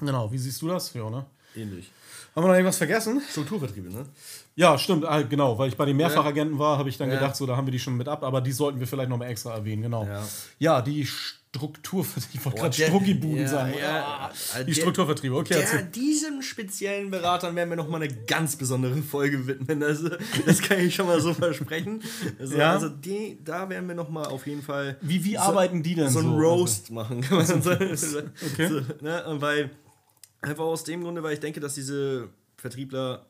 Genau, 0.00 0.32
wie 0.32 0.38
siehst 0.38 0.62
du 0.62 0.68
das? 0.68 0.94
Ja, 0.94 1.10
ne? 1.10 1.26
Ähnlich. 1.56 1.90
Haben 2.34 2.44
wir 2.44 2.48
noch 2.48 2.54
irgendwas 2.54 2.78
vergessen? 2.78 3.20
Strukturvertriebe, 3.28 3.90
ne? 3.90 4.06
Ja, 4.54 4.78
stimmt, 4.78 5.04
ah, 5.04 5.22
genau, 5.22 5.58
weil 5.58 5.68
ich 5.68 5.76
bei 5.76 5.84
den 5.84 5.96
Mehrfachagenten 5.96 6.58
war, 6.58 6.78
habe 6.78 6.88
ich 6.88 6.96
dann 6.96 7.08
ja. 7.08 7.16
gedacht, 7.16 7.34
so, 7.34 7.46
da 7.46 7.56
haben 7.56 7.66
wir 7.66 7.72
die 7.72 7.78
schon 7.78 7.96
mit 7.96 8.08
ab, 8.08 8.22
aber 8.22 8.40
die 8.40 8.52
sollten 8.52 8.78
wir 8.78 8.86
vielleicht 8.86 9.08
nochmal 9.08 9.30
extra 9.30 9.54
erwähnen, 9.54 9.82
genau. 9.82 10.04
Ja, 10.04 10.22
ja 10.58 10.82
die 10.82 11.06
Strukturvertriebe, 11.06 12.38
ich 12.38 12.44
wollte 12.44 12.58
gerade 12.58 12.74
Struggibuden 12.74 13.42
ja, 13.42 13.48
sagen. 13.48 13.74
Ja, 13.80 14.30
ah, 14.54 14.62
die 14.62 14.74
Strukturvertriebe, 14.74 15.34
okay. 15.34 15.54
Der, 15.54 15.82
diesem 15.82 16.42
speziellen 16.42 17.10
Beratern 17.10 17.56
werden 17.56 17.70
wir 17.70 17.76
nochmal 17.76 18.02
eine 18.02 18.14
ganz 18.26 18.54
besondere 18.54 18.96
Folge 19.02 19.46
widmen, 19.48 19.82
also 19.82 20.10
das 20.46 20.62
kann 20.62 20.78
ich 20.78 20.94
schon 20.94 21.06
mal 21.06 21.20
so 21.20 21.34
versprechen. 21.34 22.02
Also, 22.38 22.56
ja. 22.56 22.72
also 22.72 22.88
die, 22.88 23.38
da 23.42 23.68
werden 23.68 23.88
wir 23.88 23.96
nochmal 23.96 24.26
auf 24.26 24.46
jeden 24.46 24.62
Fall. 24.62 24.98
Wie, 25.00 25.24
wie 25.24 25.34
so, 25.34 25.40
arbeiten 25.40 25.82
die 25.82 25.96
denn 25.96 26.10
so? 26.10 26.20
So 26.20 26.28
ein 26.28 26.38
Roast 26.38 26.90
machen, 26.90 27.22
kann 27.22 27.38
man 27.38 27.46
sagen. 27.46 27.90
okay. 28.52 28.68
So, 28.68 28.80
ne? 29.00 29.24
Weil, 29.40 29.70
einfach 30.40 30.64
aus 30.64 30.84
dem 30.84 31.02
Grunde, 31.02 31.22
weil 31.22 31.34
ich 31.34 31.40
denke, 31.40 31.60
dass 31.60 31.74
diese 31.74 32.28
Vertriebler 32.56 33.26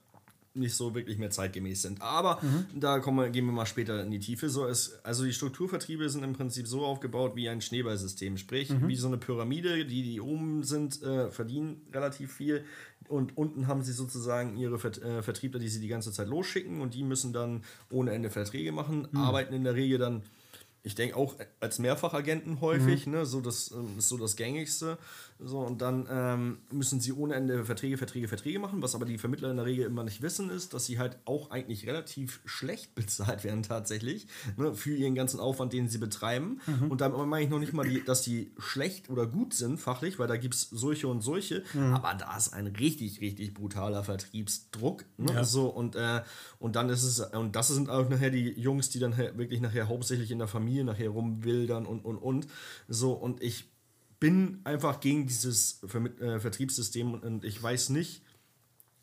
nicht 0.52 0.74
so 0.74 0.94
wirklich 0.94 1.18
mehr 1.18 1.30
zeitgemäß 1.30 1.82
sind. 1.82 2.02
Aber 2.02 2.40
mhm. 2.42 2.80
da 2.80 2.98
kommen 2.98 3.18
wir, 3.18 3.30
gehen 3.30 3.46
wir 3.46 3.52
mal 3.52 3.66
später 3.66 4.02
in 4.02 4.10
die 4.10 4.18
Tiefe. 4.18 4.48
So 4.48 4.66
ist, 4.66 4.98
also 5.04 5.24
die 5.24 5.32
Strukturvertriebe 5.32 6.08
sind 6.08 6.24
im 6.24 6.32
Prinzip 6.32 6.66
so 6.66 6.84
aufgebaut 6.84 7.36
wie 7.36 7.48
ein 7.48 7.60
Schneeballsystem. 7.60 8.36
Sprich, 8.36 8.70
mhm. 8.70 8.88
wie 8.88 8.96
so 8.96 9.06
eine 9.06 9.18
Pyramide. 9.18 9.86
Die, 9.86 10.02
die 10.02 10.20
oben 10.20 10.64
sind, 10.64 11.02
äh, 11.02 11.30
verdienen 11.30 11.82
relativ 11.92 12.32
viel. 12.32 12.64
Und 13.08 13.36
unten 13.36 13.68
haben 13.68 13.82
sie 13.82 13.92
sozusagen 13.92 14.56
ihre 14.56 14.78
Vert 14.78 15.00
äh, 15.02 15.22
Vertriebler, 15.22 15.60
die 15.60 15.68
sie 15.68 15.80
die 15.80 15.88
ganze 15.88 16.10
Zeit 16.10 16.26
losschicken. 16.26 16.80
Und 16.80 16.94
die 16.94 17.04
müssen 17.04 17.32
dann 17.32 17.62
ohne 17.90 18.10
Ende 18.10 18.28
Verträge 18.28 18.72
machen. 18.72 19.06
Mhm. 19.10 19.18
Arbeiten 19.18 19.54
in 19.54 19.62
der 19.62 19.74
Regel 19.74 19.98
dann 19.98 20.22
ich 20.82 20.94
denke 20.94 21.16
auch 21.16 21.36
als 21.60 21.78
Mehrfachagenten 21.78 22.60
häufig, 22.60 23.06
mhm. 23.06 23.12
ne, 23.12 23.26
so 23.26 23.40
das 23.40 23.70
ähm, 23.70 23.98
ist 23.98 24.08
so 24.08 24.16
das 24.16 24.36
gängigste. 24.36 24.96
So, 25.42 25.60
und 25.60 25.80
dann 25.80 26.06
ähm, 26.10 26.58
müssen 26.70 27.00
sie 27.00 27.12
ohne 27.12 27.34
Ende 27.34 27.64
Verträge, 27.64 27.96
Verträge, 27.96 28.28
Verträge 28.28 28.58
machen. 28.58 28.82
Was 28.82 28.94
aber 28.94 29.06
die 29.06 29.18
Vermittler 29.18 29.50
in 29.50 29.56
der 29.56 29.66
Regel 29.66 29.86
immer 29.86 30.04
nicht 30.04 30.22
wissen, 30.22 30.50
ist, 30.50 30.74
dass 30.74 30.86
sie 30.86 30.98
halt 30.98 31.18
auch 31.24 31.50
eigentlich 31.50 31.86
relativ 31.86 32.40
schlecht 32.44 32.94
bezahlt 33.00 33.44
werden 33.44 33.62
tatsächlich 33.62 34.26
ne, 34.56 34.74
für 34.74 34.94
ihren 34.94 35.14
ganzen 35.14 35.40
Aufwand, 35.40 35.72
den 35.72 35.88
sie 35.88 35.98
betreiben. 35.98 36.60
Mhm. 36.66 36.90
Und 36.90 37.00
da 37.00 37.08
meine 37.08 37.44
ich 37.44 37.50
noch 37.50 37.58
nicht 37.58 37.72
mal, 37.72 37.88
die, 37.88 38.04
dass 38.04 38.22
die 38.22 38.52
schlecht 38.58 39.08
oder 39.08 39.26
gut 39.26 39.54
sind 39.54 39.78
fachlich, 39.78 40.18
weil 40.18 40.28
da 40.28 40.36
gibt 40.36 40.54
es 40.54 40.68
solche 40.70 41.08
und 41.08 41.22
solche. 41.22 41.62
Mhm. 41.72 41.94
Aber 41.94 42.14
da 42.14 42.36
ist 42.36 42.52
ein 42.52 42.66
richtig, 42.66 43.20
richtig 43.20 43.54
brutaler 43.54 44.04
Vertriebsdruck. 44.04 45.04
Ne, 45.16 45.32
ja. 45.32 45.44
so, 45.44 45.68
und, 45.68 45.96
äh, 45.96 46.22
und 46.58 46.76
dann 46.76 46.88
ist 46.90 47.04
es, 47.04 47.20
und 47.20 47.56
das 47.56 47.68
sind 47.68 47.88
auch 47.88 48.08
nachher 48.08 48.30
die 48.30 48.50
Jungs, 48.60 48.90
die 48.90 48.98
dann 48.98 49.16
wirklich 49.16 49.60
nachher 49.60 49.88
hauptsächlich 49.88 50.30
in 50.30 50.38
der 50.38 50.48
Familie 50.48 50.84
nachher 50.84 51.10
rumwildern 51.10 51.86
und, 51.86 52.04
und, 52.04 52.18
und. 52.18 52.46
So, 52.88 53.12
und 53.12 53.42
ich 53.42 53.70
bin 54.20 54.60
einfach 54.64 55.00
gegen 55.00 55.26
dieses 55.26 55.82
äh, 55.82 56.38
Vertriebssystem 56.38 57.14
und 57.14 57.44
ich 57.44 57.60
weiß 57.60 57.88
nicht, 57.88 58.22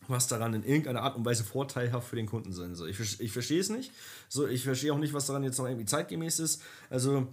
was 0.08 0.28
daran 0.28 0.54
in 0.54 0.64
irgendeiner 0.64 1.02
Art 1.02 1.18
und 1.18 1.26
Weise 1.26 1.44
vorteilhaft 1.44 2.08
für 2.08 2.16
den 2.16 2.28
Kunden 2.28 2.54
sein 2.54 2.76
soll. 2.76 2.90
Ich, 2.90 3.20
ich 3.20 3.32
verstehe 3.32 3.60
es 3.60 3.70
nicht. 3.70 3.92
So, 4.30 4.48
ich 4.48 4.64
verstehe 4.64 4.94
auch 4.94 5.00
nicht, 5.00 5.14
was 5.14 5.26
daran 5.26 5.44
jetzt 5.44 5.58
noch 5.58 5.66
irgendwie 5.66 5.86
zeitgemäß 5.86 6.40
ist. 6.40 6.62
Also, 6.90 7.28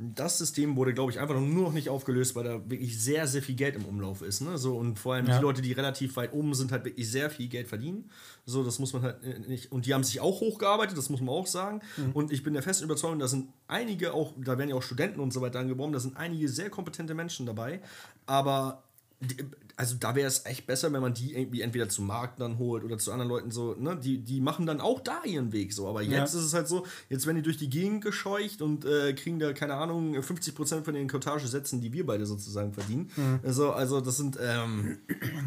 das 0.00 0.38
System 0.38 0.76
wurde, 0.76 0.94
glaube 0.94 1.10
ich, 1.10 1.18
einfach 1.18 1.34
nur 1.34 1.64
noch 1.64 1.72
nicht 1.72 1.88
aufgelöst, 1.88 2.36
weil 2.36 2.44
da 2.44 2.70
wirklich 2.70 3.02
sehr, 3.02 3.26
sehr 3.26 3.42
viel 3.42 3.56
Geld 3.56 3.74
im 3.74 3.84
Umlauf 3.84 4.22
ist. 4.22 4.40
Ne? 4.40 4.56
So, 4.56 4.76
und 4.76 4.98
vor 4.98 5.14
allem 5.14 5.26
ja. 5.26 5.36
die 5.36 5.42
Leute, 5.42 5.60
die 5.60 5.72
relativ 5.72 6.16
weit 6.16 6.32
oben 6.32 6.54
sind, 6.54 6.70
halt 6.70 6.84
wirklich 6.84 7.10
sehr 7.10 7.30
viel 7.30 7.48
Geld 7.48 7.66
verdienen. 7.66 8.08
So, 8.46 8.62
das 8.62 8.78
muss 8.78 8.92
man 8.92 9.02
halt 9.02 9.24
äh, 9.24 9.40
nicht. 9.40 9.72
Und 9.72 9.86
die 9.86 9.94
haben 9.94 10.04
sich 10.04 10.20
auch 10.20 10.40
hochgearbeitet, 10.40 10.96
das 10.96 11.10
muss 11.10 11.20
man 11.20 11.30
auch 11.30 11.48
sagen. 11.48 11.80
Mhm. 11.96 12.12
Und 12.12 12.32
ich 12.32 12.44
bin 12.44 12.54
der 12.54 12.62
festen 12.62 12.84
Überzeugung, 12.84 13.18
da 13.18 13.26
sind 13.26 13.48
einige 13.66 14.14
auch, 14.14 14.34
da 14.36 14.56
werden 14.56 14.70
ja 14.70 14.76
auch 14.76 14.82
Studenten 14.82 15.18
und 15.18 15.32
so 15.32 15.40
weiter 15.40 15.58
angeworben, 15.58 15.92
da 15.92 16.00
sind 16.00 16.16
einige 16.16 16.48
sehr 16.48 16.70
kompetente 16.70 17.14
Menschen 17.14 17.44
dabei. 17.46 17.80
Aber 18.26 18.84
also 19.78 19.96
da 19.98 20.16
wäre 20.16 20.26
es 20.26 20.44
echt 20.44 20.66
besser, 20.66 20.92
wenn 20.92 21.00
man 21.00 21.14
die 21.14 21.34
irgendwie 21.34 21.60
entweder 21.60 21.88
zum 21.88 22.08
Markt 22.08 22.40
dann 22.40 22.58
holt 22.58 22.82
oder 22.82 22.98
zu 22.98 23.12
anderen 23.12 23.28
Leuten 23.28 23.50
so, 23.52 23.76
ne, 23.78 23.96
die, 23.96 24.18
die 24.18 24.40
machen 24.40 24.66
dann 24.66 24.80
auch 24.80 24.98
da 24.98 25.22
ihren 25.24 25.52
Weg 25.52 25.72
so. 25.72 25.88
Aber 25.88 26.02
jetzt 26.02 26.34
ja. 26.34 26.40
ist 26.40 26.46
es 26.46 26.54
halt 26.54 26.66
so, 26.66 26.84
jetzt 27.08 27.26
werden 27.26 27.36
die 27.36 27.42
durch 27.42 27.58
die 27.58 27.70
Gegend 27.70 28.02
gescheucht 28.02 28.60
und 28.60 28.84
äh, 28.84 29.12
kriegen 29.14 29.38
da, 29.38 29.52
keine 29.52 29.74
Ahnung, 29.74 30.16
50% 30.16 30.82
von 30.82 30.94
den 30.94 31.08
Cottagesätzen, 31.08 31.80
die 31.80 31.92
wir 31.92 32.06
beide 32.06 32.26
sozusagen 32.26 32.72
verdienen. 32.72 33.10
Mhm. 33.14 33.40
Also, 33.44 33.70
also 33.70 34.00
das 34.00 34.16
sind, 34.16 34.36
ähm, 34.42 34.98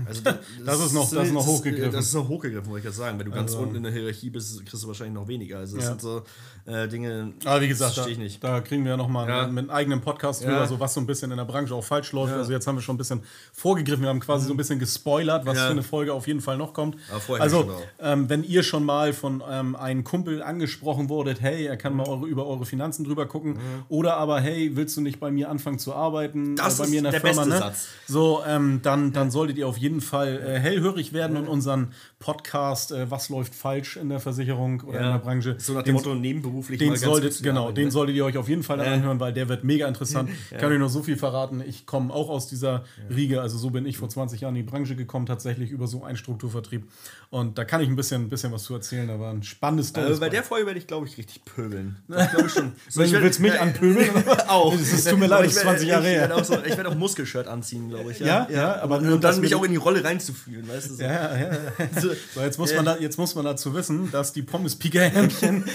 also 0.05 0.21
das, 0.21 0.35
das, 0.65 0.85
ist 0.85 0.93
noch, 0.93 1.11
das 1.11 1.27
ist 1.27 1.33
noch 1.33 1.45
hochgegriffen. 1.45 1.91
Das 1.91 2.05
ist 2.05 2.13
noch 2.13 2.29
hochgegriffen, 2.29 2.69
wollte 2.69 2.87
ich 2.87 2.91
jetzt 2.91 2.97
sagen. 2.97 3.19
Wenn 3.19 3.25
du 3.25 3.31
ganz 3.33 3.51
also. 3.51 3.63
unten 3.63 3.75
in 3.75 3.83
der 3.83 3.91
Hierarchie 3.91 4.29
bist, 4.29 4.65
kriegst 4.65 4.81
du 4.83 4.87
wahrscheinlich 4.87 5.15
noch 5.15 5.27
weniger. 5.27 5.59
Also 5.59 5.75
das 5.75 5.85
ja. 5.85 5.91
sind 5.91 6.01
so 6.01 6.23
äh, 6.65 6.87
Dinge, 6.87 7.33
Aber 7.43 7.59
wie 7.59 7.67
gesagt, 7.67 7.97
da, 7.97 8.05
da, 8.39 8.61
kriegen 8.61 8.83
wir 8.83 8.91
ja 8.91 8.97
nochmal 8.97 9.27
ja. 9.27 9.47
mit 9.47 9.59
einem 9.59 9.69
eigenen 9.71 10.01
Podcast 10.01 10.43
drüber, 10.43 10.65
so 10.67 10.79
was 10.79 10.93
so 10.93 11.01
ein 11.01 11.07
bisschen 11.07 11.31
in 11.31 11.37
der 11.37 11.45
Branche 11.45 11.75
auch 11.75 11.83
falsch 11.83 12.13
läuft. 12.13 12.33
Also 12.33 12.53
jetzt 12.53 12.65
haben 12.65 12.75
wir 12.75 12.81
schon 12.81 12.95
ein 12.95 12.97
bisschen 12.97 13.21
vorgegriffen, 13.61 14.01
wir 14.01 14.09
haben 14.09 14.19
quasi 14.19 14.45
mhm. 14.45 14.47
so 14.47 14.53
ein 14.55 14.57
bisschen 14.57 14.79
gespoilert, 14.79 15.45
was 15.45 15.55
ja. 15.55 15.65
für 15.67 15.71
eine 15.71 15.83
Folge 15.83 16.13
auf 16.13 16.25
jeden 16.25 16.41
Fall 16.41 16.57
noch 16.57 16.73
kommt. 16.73 16.97
also, 17.39 17.71
ähm, 17.99 18.27
wenn 18.27 18.43
ihr 18.43 18.63
schon 18.63 18.83
mal 18.83 19.13
von 19.13 19.43
ähm, 19.47 19.75
einem 19.75 20.03
Kumpel 20.03 20.41
angesprochen 20.41 21.09
wurdet, 21.09 21.41
hey, 21.41 21.67
er 21.67 21.77
kann 21.77 21.95
mal 21.95 22.07
eure, 22.07 22.25
über 22.25 22.47
eure 22.47 22.65
Finanzen 22.65 23.03
drüber 23.03 23.27
gucken, 23.27 23.53
mhm. 23.53 23.83
oder 23.87 24.17
aber, 24.17 24.41
hey, 24.41 24.75
willst 24.75 24.97
du 24.97 25.01
nicht 25.01 25.19
bei 25.19 25.29
mir 25.29 25.49
anfangen 25.49 25.77
zu 25.77 25.93
arbeiten? 25.93 26.55
Das 26.55 26.79
äh, 26.79 26.83
bei 26.83 26.89
mir 26.89 26.97
in 26.97 27.03
der, 27.03 27.11
der 27.11 27.21
Firma, 27.21 27.43
beste 27.43 27.49
ne? 27.49 27.59
Satz. 27.59 27.87
So, 28.07 28.41
ähm, 28.47 28.79
dann, 28.81 29.13
dann 29.13 29.29
solltet 29.29 29.59
ihr 29.59 29.67
auf 29.67 29.77
jeden 29.77 30.01
Fall 30.01 30.41
äh, 30.43 30.59
hellhörig 30.59 31.13
werden 31.13 31.37
und 31.37 31.47
unseren 31.47 31.93
Podcast, 32.17 32.91
äh, 32.91 33.11
was 33.11 33.29
läuft 33.29 33.53
falsch 33.53 33.95
in 33.95 34.09
der 34.09 34.19
Versicherung 34.19 34.81
oder 34.81 35.01
ja. 35.01 35.05
in 35.05 35.11
der 35.13 35.19
Branche. 35.19 35.55
So 35.59 35.73
nach 35.73 35.83
dem 35.83 35.93
Motto 35.93 36.15
nebenberuflich 36.15 36.79
den 36.79 36.95
solltet, 36.95 37.43
Genau, 37.43 37.61
arbeiten, 37.61 37.75
den 37.75 37.85
ne? 37.85 37.91
solltet 37.91 38.15
ihr 38.15 38.25
euch 38.25 38.37
auf 38.37 38.49
jeden 38.49 38.63
Fall 38.63 38.81
anhören, 38.81 39.19
weil 39.19 39.33
der 39.33 39.49
wird 39.49 39.63
mega 39.63 39.87
interessant. 39.87 40.29
Ich 40.51 40.57
kann 40.57 40.71
euch 40.71 40.79
nur 40.79 40.89
so 40.89 41.03
viel 41.03 41.17
verraten. 41.17 41.61
Ich 41.65 41.85
komme 41.85 42.13
auch 42.13 42.29
aus 42.29 42.47
dieser 42.47 42.83
Riege, 43.09 43.41
also 43.41 43.50
so 43.57 43.69
bin 43.69 43.85
ich 43.85 43.97
vor 43.97 44.09
20 44.09 44.41
Jahren 44.41 44.55
in 44.55 44.65
die 44.65 44.69
Branche 44.69 44.95
gekommen, 44.95 45.25
tatsächlich 45.25 45.71
über 45.71 45.87
so 45.87 46.03
einen 46.03 46.17
Strukturvertrieb. 46.17 46.87
Und 47.29 47.57
da 47.57 47.65
kann 47.65 47.81
ich 47.81 47.87
ein 47.87 47.95
bisschen, 47.95 48.23
ein 48.23 48.29
bisschen 48.29 48.51
was 48.51 48.63
zu 48.63 48.73
erzählen. 48.73 49.07
Da 49.07 49.19
war 49.19 49.31
ein 49.31 49.43
spannendes 49.43 49.89
Story. 49.89 50.07
Also 50.07 50.19
bei 50.19 50.29
der 50.29 50.43
Folge 50.43 50.65
werde 50.65 50.79
ich, 50.79 50.87
glaube 50.87 51.07
ich, 51.07 51.17
richtig 51.17 51.45
pöbeln. 51.45 51.97
glaube 52.07 52.47
ich 52.47 52.53
schon. 52.53 52.73
so, 52.89 53.01
ich 53.01 53.11
du 53.11 53.21
willst 53.21 53.39
mich 53.39 53.59
anpöbeln? 53.59 54.09
auch. 54.47 54.73
Es 54.73 55.03
tut 55.03 55.19
mir 55.19 55.27
leid, 55.27 55.45
das 55.45 55.55
ist 55.55 55.61
20 55.61 55.87
Jahre 55.87 56.03
her. 56.03 56.23
Ich 56.23 56.29
werde 56.29 56.35
auch, 56.35 56.77
werd 56.77 56.87
auch 56.87 56.95
Muskelshirt 56.95 57.47
anziehen, 57.47 57.89
glaube 57.89 58.11
ich. 58.11 58.19
Ja, 58.19 58.47
ja, 58.49 58.55
ja 58.55 58.81
aber 58.81 59.01
nur, 59.01 59.19
dann 59.19 59.39
mich 59.41 59.55
auch 59.55 59.63
in 59.63 59.71
die 59.71 59.77
Rolle 59.77 60.03
reinzufühlen, 60.03 60.67
weißt 60.67 60.89
du? 60.91 60.93
So. 60.95 61.03
Ja, 61.03 61.37
ja. 61.37 61.51
So, 62.01 62.41
jetzt 62.41 62.57
muss, 62.57 62.73
man 62.73 62.85
da, 62.85 62.97
jetzt 62.97 63.17
muss 63.17 63.35
man 63.35 63.45
dazu 63.45 63.73
wissen, 63.73 64.11
dass 64.11 64.33
die 64.33 64.41
Pommes-Pika-Hähnchen 64.41 65.65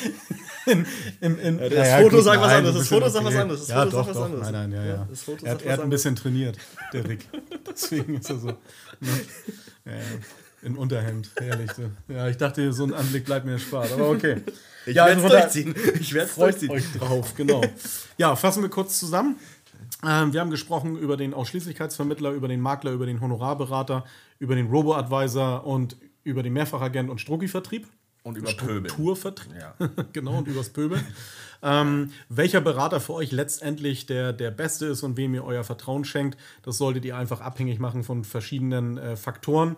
in, 0.67 0.87
in, 1.21 1.39
in, 1.39 1.59
ja, 1.59 1.69
das 1.69 2.03
Foto 2.03 2.21
sagt 2.21 2.41
was 2.41 2.53
anderes. 2.53 2.77
Das 2.77 2.89
Foto 2.89 3.09
sagt 3.09 3.25
was 3.25 3.37
anderes. 3.37 3.61
Das 3.61 3.69
ja, 3.69 3.85
Foto 3.85 3.91
doch, 3.91 4.07
sagt 4.07 4.17
was 4.17 4.23
anderes. 4.23 4.51
Nein, 4.51 4.71
nein, 4.71 4.73
ja, 4.73 4.85
ja. 4.85 5.09
Er 5.43 5.51
hat, 5.53 5.63
er 5.63 5.73
hat 5.73 5.81
ein 5.81 5.91
bisschen 5.91 6.17
trainiert, 6.17 6.59
der 6.93 7.09
Rick. 7.09 7.27
Deswegen 7.69 8.17
ist 8.17 8.31
er 8.31 8.39
so. 8.39 8.47
Ne? 8.49 8.57
Ja, 9.85 9.93
in 10.63 10.77
Unterhemd, 10.77 11.31
herrlich. 11.39 11.71
Ja, 12.09 12.29
ich 12.29 12.37
dachte, 12.37 12.73
so 12.73 12.85
ein 12.85 12.95
Anblick 12.95 13.25
bleibt 13.25 13.47
mir 13.47 13.53
erspart, 13.53 13.93
aber 13.93 14.11
okay. 14.11 14.43
Ich 14.87 14.97
ja, 14.97 15.07
werde 15.07 15.21
es 15.21 15.25
also 15.25 15.39
durchziehen. 15.39 15.75
Ich 16.01 16.13
werde 16.15 16.29
es 16.29 16.35
durchziehen. 16.37 16.71
euch 16.71 16.93
drauf, 16.93 17.35
genau. 17.37 17.63
Ja, 18.19 18.35
fassen 18.35 18.63
wir 18.63 18.71
kurz 18.71 18.99
zusammen. 18.99 19.37
Ähm, 20.05 20.33
wir 20.33 20.41
haben 20.41 20.51
gesprochen 20.51 20.97
über 20.97 21.17
den 21.17 21.35
Ausschließlichkeitsvermittler, 21.35 22.31
über 22.31 22.49
den 22.49 22.61
Makler, 22.61 22.93
über 22.93 23.07
den 23.07 23.21
Honorarberater, 23.21 24.05
über 24.39 24.55
den 24.55 24.67
Robo-Advisor 24.69 25.67
und 25.67 25.97
über 26.25 26.43
den 26.43 26.53
Mehrfachagent 26.53 27.11
und 27.11 27.21
Strucki-Vertrieb. 27.21 27.87
Und 28.27 28.37
über 28.37 28.53
Pöbel. 28.53 28.91
Strukturvertrieb. 28.91 29.55
Ja. 29.57 29.75
genau, 30.13 30.39
und 30.39 30.49
übers 30.49 30.71
Pöbel. 30.71 30.99
ähm, 31.63 32.11
welcher 32.29 32.61
Berater 32.61 32.99
für 32.99 33.13
euch 33.13 33.31
letztendlich 33.31 34.07
der, 34.07 34.33
der 34.33 34.51
beste 34.51 34.87
ist 34.87 35.05
und 35.05 35.17
wem 35.17 35.33
ihr 35.33 35.45
euer 35.45 35.63
Vertrauen 35.63 36.05
schenkt, 36.05 36.37
das 36.63 36.77
solltet 36.77 37.05
ihr 37.05 37.17
einfach 37.17 37.41
abhängig 37.41 37.79
machen 37.79 38.03
von 38.03 38.25
verschiedenen 38.25 38.99
äh, 38.99 39.15
Faktoren. 39.15 39.77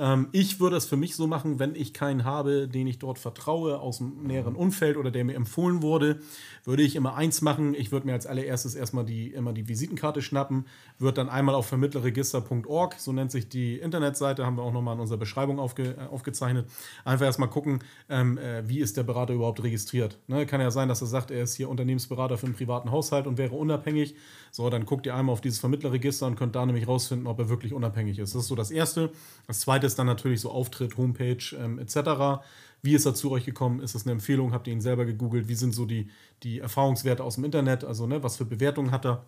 Ähm, 0.00 0.28
ich 0.32 0.60
würde 0.60 0.76
es 0.76 0.86
für 0.86 0.96
mich 0.96 1.14
so 1.14 1.26
machen, 1.26 1.58
wenn 1.58 1.74
ich 1.74 1.92
keinen 1.92 2.24
habe, 2.24 2.66
den 2.66 2.86
ich 2.86 2.98
dort 2.98 3.18
vertraue, 3.18 3.78
aus 3.80 3.98
dem 3.98 4.22
näheren 4.22 4.56
Umfeld 4.56 4.96
oder 4.96 5.10
der 5.10 5.24
mir 5.26 5.34
empfohlen 5.34 5.82
wurde, 5.82 6.20
würde 6.64 6.82
ich 6.82 6.96
immer 6.96 7.14
eins 7.14 7.42
machen. 7.42 7.74
Ich 7.74 7.92
würde 7.92 8.06
mir 8.06 8.14
als 8.14 8.26
allererstes 8.26 8.74
erstmal 8.74 9.04
die, 9.04 9.28
immer 9.28 9.52
die 9.52 9.68
Visitenkarte 9.68 10.22
schnappen, 10.22 10.64
würde 10.98 11.16
dann 11.16 11.28
einmal 11.28 11.54
auf 11.54 11.66
vermittlerregister.org, 11.66 12.94
so 12.98 13.12
nennt 13.12 13.30
sich 13.30 13.50
die 13.50 13.76
Internetseite, 13.76 14.46
haben 14.46 14.56
wir 14.56 14.62
auch 14.62 14.72
nochmal 14.72 14.94
in 14.94 15.00
unserer 15.00 15.18
Beschreibung 15.18 15.58
aufge, 15.58 15.96
äh, 15.98 16.06
aufgezeichnet, 16.10 16.66
einfach 17.04 17.26
erstmal 17.26 17.50
gucken, 17.50 17.80
ähm, 18.08 18.38
äh, 18.38 18.66
wie 18.66 18.80
ist 18.80 18.96
der 18.96 19.02
Berater 19.02 19.34
überhaupt 19.34 19.62
registriert. 19.62 20.18
Ne, 20.28 20.46
kann 20.46 20.62
ja 20.62 20.70
sein, 20.70 20.88
dass 20.88 21.02
er 21.02 21.08
sagt, 21.08 21.30
er 21.30 21.42
ist 21.42 21.56
hier 21.56 21.68
Unternehmensberater 21.68 22.38
für 22.38 22.46
einen 22.46 22.54
privaten 22.54 22.90
Haushalt 22.90 23.26
und 23.26 23.36
wäre 23.36 23.54
unabhängig. 23.54 24.14
So, 24.50 24.68
dann 24.70 24.86
guckt 24.86 25.04
ihr 25.06 25.14
einmal 25.14 25.34
auf 25.34 25.42
dieses 25.42 25.58
Vermittlerregister 25.58 26.26
und 26.26 26.36
könnt 26.36 26.56
da 26.56 26.64
nämlich 26.64 26.88
rausfinden, 26.88 27.26
ob 27.26 27.38
er 27.38 27.48
wirklich 27.50 27.74
unabhängig 27.74 28.18
ist. 28.18 28.34
Das 28.34 28.42
ist 28.42 28.48
so 28.48 28.54
das 28.54 28.70
Erste. 28.70 29.10
Das 29.46 29.60
Zweite 29.60 29.89
ist 29.92 29.98
dann 29.98 30.06
natürlich 30.06 30.40
so 30.40 30.50
Auftritt, 30.50 30.96
Homepage 30.96 31.44
ähm, 31.58 31.78
etc. 31.78 32.42
Wie 32.82 32.94
ist 32.94 33.06
er 33.06 33.14
zu 33.14 33.30
euch 33.30 33.44
gekommen? 33.44 33.80
Ist 33.80 33.94
das 33.94 34.04
eine 34.04 34.12
Empfehlung? 34.12 34.52
Habt 34.52 34.66
ihr 34.66 34.72
ihn 34.72 34.80
selber 34.80 35.04
gegoogelt? 35.04 35.48
Wie 35.48 35.54
sind 35.54 35.74
so 35.74 35.86
die, 35.86 36.10
die 36.42 36.60
Erfahrungswerte 36.60 37.24
aus 37.24 37.34
dem 37.34 37.44
Internet? 37.44 37.84
Also, 37.84 38.06
ne, 38.06 38.22
was 38.22 38.36
für 38.36 38.44
Bewertungen 38.44 38.90
hat 38.90 39.04
er? 39.04 39.26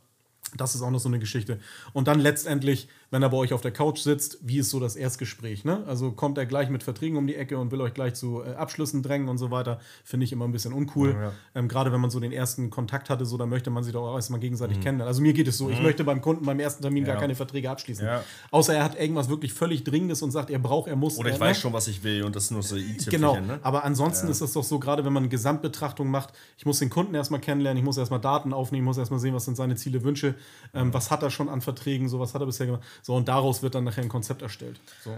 Das 0.56 0.74
ist 0.74 0.82
auch 0.82 0.90
noch 0.90 0.98
so 0.98 1.08
eine 1.08 1.18
Geschichte. 1.18 1.58
Und 1.92 2.08
dann 2.08 2.20
letztendlich, 2.20 2.88
wenn 3.10 3.22
er 3.22 3.30
bei 3.30 3.36
euch 3.36 3.52
auf 3.52 3.60
der 3.60 3.70
Couch 3.70 4.00
sitzt, 4.00 4.38
wie 4.42 4.58
ist 4.58 4.70
so 4.70 4.80
das 4.80 4.96
Erstgespräch? 4.96 5.64
Ne? 5.64 5.82
Also 5.86 6.12
kommt 6.12 6.38
er 6.38 6.46
gleich 6.46 6.68
mit 6.68 6.82
Verträgen 6.82 7.16
um 7.16 7.26
die 7.26 7.36
Ecke 7.36 7.58
und 7.58 7.70
will 7.70 7.80
euch 7.80 7.94
gleich 7.94 8.14
zu 8.14 8.42
äh, 8.42 8.54
Abschlüssen 8.54 9.02
drängen 9.02 9.28
und 9.28 9.38
so 9.38 9.50
weiter. 9.50 9.80
Finde 10.04 10.24
ich 10.24 10.32
immer 10.32 10.44
ein 10.44 10.52
bisschen 10.52 10.72
uncool. 10.72 11.12
Ja, 11.12 11.22
ja. 11.22 11.32
Ähm, 11.54 11.68
Gerade 11.68 11.92
wenn 11.92 12.00
man 12.00 12.10
so 12.10 12.20
den 12.20 12.32
ersten 12.32 12.70
Kontakt 12.70 13.10
hatte, 13.10 13.24
so, 13.24 13.36
dann 13.36 13.48
möchte 13.48 13.70
man 13.70 13.84
sich 13.84 13.92
doch 13.92 14.06
auch 14.06 14.16
erstmal 14.16 14.40
gegenseitig 14.40 14.78
mhm. 14.78 14.82
kennenlernen. 14.82 15.08
Also 15.08 15.22
mir 15.22 15.32
geht 15.32 15.48
es 15.48 15.58
so, 15.58 15.66
mhm. 15.66 15.72
ich 15.72 15.82
möchte 15.82 16.04
beim 16.04 16.20
Kunden 16.20 16.44
beim 16.44 16.60
ersten 16.60 16.82
Termin 16.82 17.04
ja. 17.04 17.12
gar 17.12 17.20
keine 17.20 17.34
Verträge 17.34 17.70
abschließen. 17.70 18.06
Außer 18.50 18.74
er 18.74 18.84
hat 18.84 18.98
irgendwas 18.98 19.28
wirklich 19.28 19.52
völlig 19.52 19.84
Dringendes 19.84 20.22
und 20.22 20.30
sagt, 20.30 20.50
er 20.50 20.58
braucht, 20.58 20.88
er 20.88 20.96
muss. 20.96 21.18
Oder 21.18 21.30
ich 21.30 21.36
er, 21.36 21.40
weiß 21.40 21.56
ne? 21.56 21.60
schon, 21.60 21.72
was 21.72 21.88
ich 21.88 22.02
will 22.04 22.24
und 22.24 22.36
das 22.36 22.44
ist 22.44 22.50
nur 22.50 22.62
so 22.62 22.76
i 22.76 22.96
Genau, 23.10 23.38
ne? 23.40 23.58
aber 23.62 23.84
ansonsten 23.84 24.28
ist 24.28 24.40
das 24.40 24.52
doch 24.52 24.64
so, 24.64 24.78
gerade 24.78 25.04
wenn 25.04 25.12
man 25.12 25.24
eine 25.24 25.30
Gesamtbetrachtung 25.30 26.10
macht, 26.10 26.32
ich 26.56 26.66
muss 26.66 26.78
den 26.78 26.90
Kunden 26.90 27.14
erstmal 27.14 27.40
kennenlernen, 27.40 27.78
ich 27.78 27.84
muss 27.84 27.96
erstmal 27.96 28.20
Daten 28.20 28.52
aufnehmen, 28.52 28.84
ich 28.84 28.86
muss 28.86 28.98
erstmal 28.98 29.20
sehen, 29.20 29.34
was 29.34 29.44
sind 29.44 29.56
seine 29.56 29.76
Ziele, 29.76 30.02
Wünsche, 30.02 30.34
ähm, 30.74 30.92
was 30.94 31.10
hat 31.10 31.22
er 31.22 31.30
schon 31.30 31.48
an 31.48 31.60
Verträgen, 31.60 32.08
so 32.08 32.20
was 32.20 32.34
hat 32.34 32.42
er 32.42 32.46
bisher 32.46 32.66
gemacht. 32.66 32.84
So, 33.02 33.14
und 33.14 33.28
daraus 33.28 33.62
wird 33.62 33.74
dann 33.74 33.84
nachher 33.84 34.02
ein 34.02 34.08
Konzept 34.08 34.42
erstellt. 34.42 34.80
So. 35.02 35.16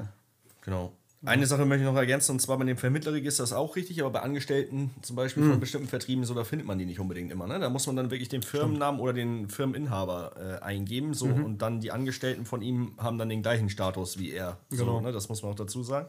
Genau. 0.62 0.92
Eine 1.26 1.46
Sache 1.46 1.64
möchte 1.64 1.84
ich 1.84 1.90
noch 1.90 1.96
ergänzen, 1.96 2.32
und 2.32 2.40
zwar 2.40 2.58
bei 2.58 2.64
dem 2.64 2.76
Vermittlerregister 2.76 3.44
ist 3.44 3.54
auch 3.54 3.76
richtig, 3.76 4.00
aber 4.02 4.10
bei 4.10 4.20
Angestellten 4.20 4.90
zum 5.00 5.16
Beispiel 5.16 5.42
mhm. 5.42 5.50
von 5.52 5.60
bestimmten 5.60 5.88
Vertrieben, 5.88 6.24
so 6.24 6.34
da 6.34 6.44
findet 6.44 6.66
man 6.66 6.78
die 6.78 6.84
nicht 6.84 7.00
unbedingt 7.00 7.32
immer. 7.32 7.46
Ne? 7.46 7.58
Da 7.58 7.70
muss 7.70 7.86
man 7.86 7.96
dann 7.96 8.10
wirklich 8.10 8.28
den 8.28 8.42
Firmennamen 8.42 8.98
Stimmt. 8.98 9.02
oder 9.02 9.12
den 9.14 9.48
Firmeninhaber 9.48 10.60
äh, 10.60 10.64
eingeben, 10.64 11.14
so 11.14 11.26
mhm. 11.26 11.44
und 11.44 11.62
dann 11.62 11.80
die 11.80 11.92
Angestellten 11.92 12.44
von 12.44 12.60
ihm 12.60 12.92
haben 12.98 13.16
dann 13.16 13.30
den 13.30 13.42
gleichen 13.42 13.70
Status 13.70 14.18
wie 14.18 14.32
er. 14.32 14.58
Genau. 14.68 14.84
So, 14.84 15.00
ne? 15.00 15.12
Das 15.12 15.30
muss 15.30 15.42
man 15.42 15.52
auch 15.52 15.56
dazu 15.56 15.82
sagen. 15.82 16.08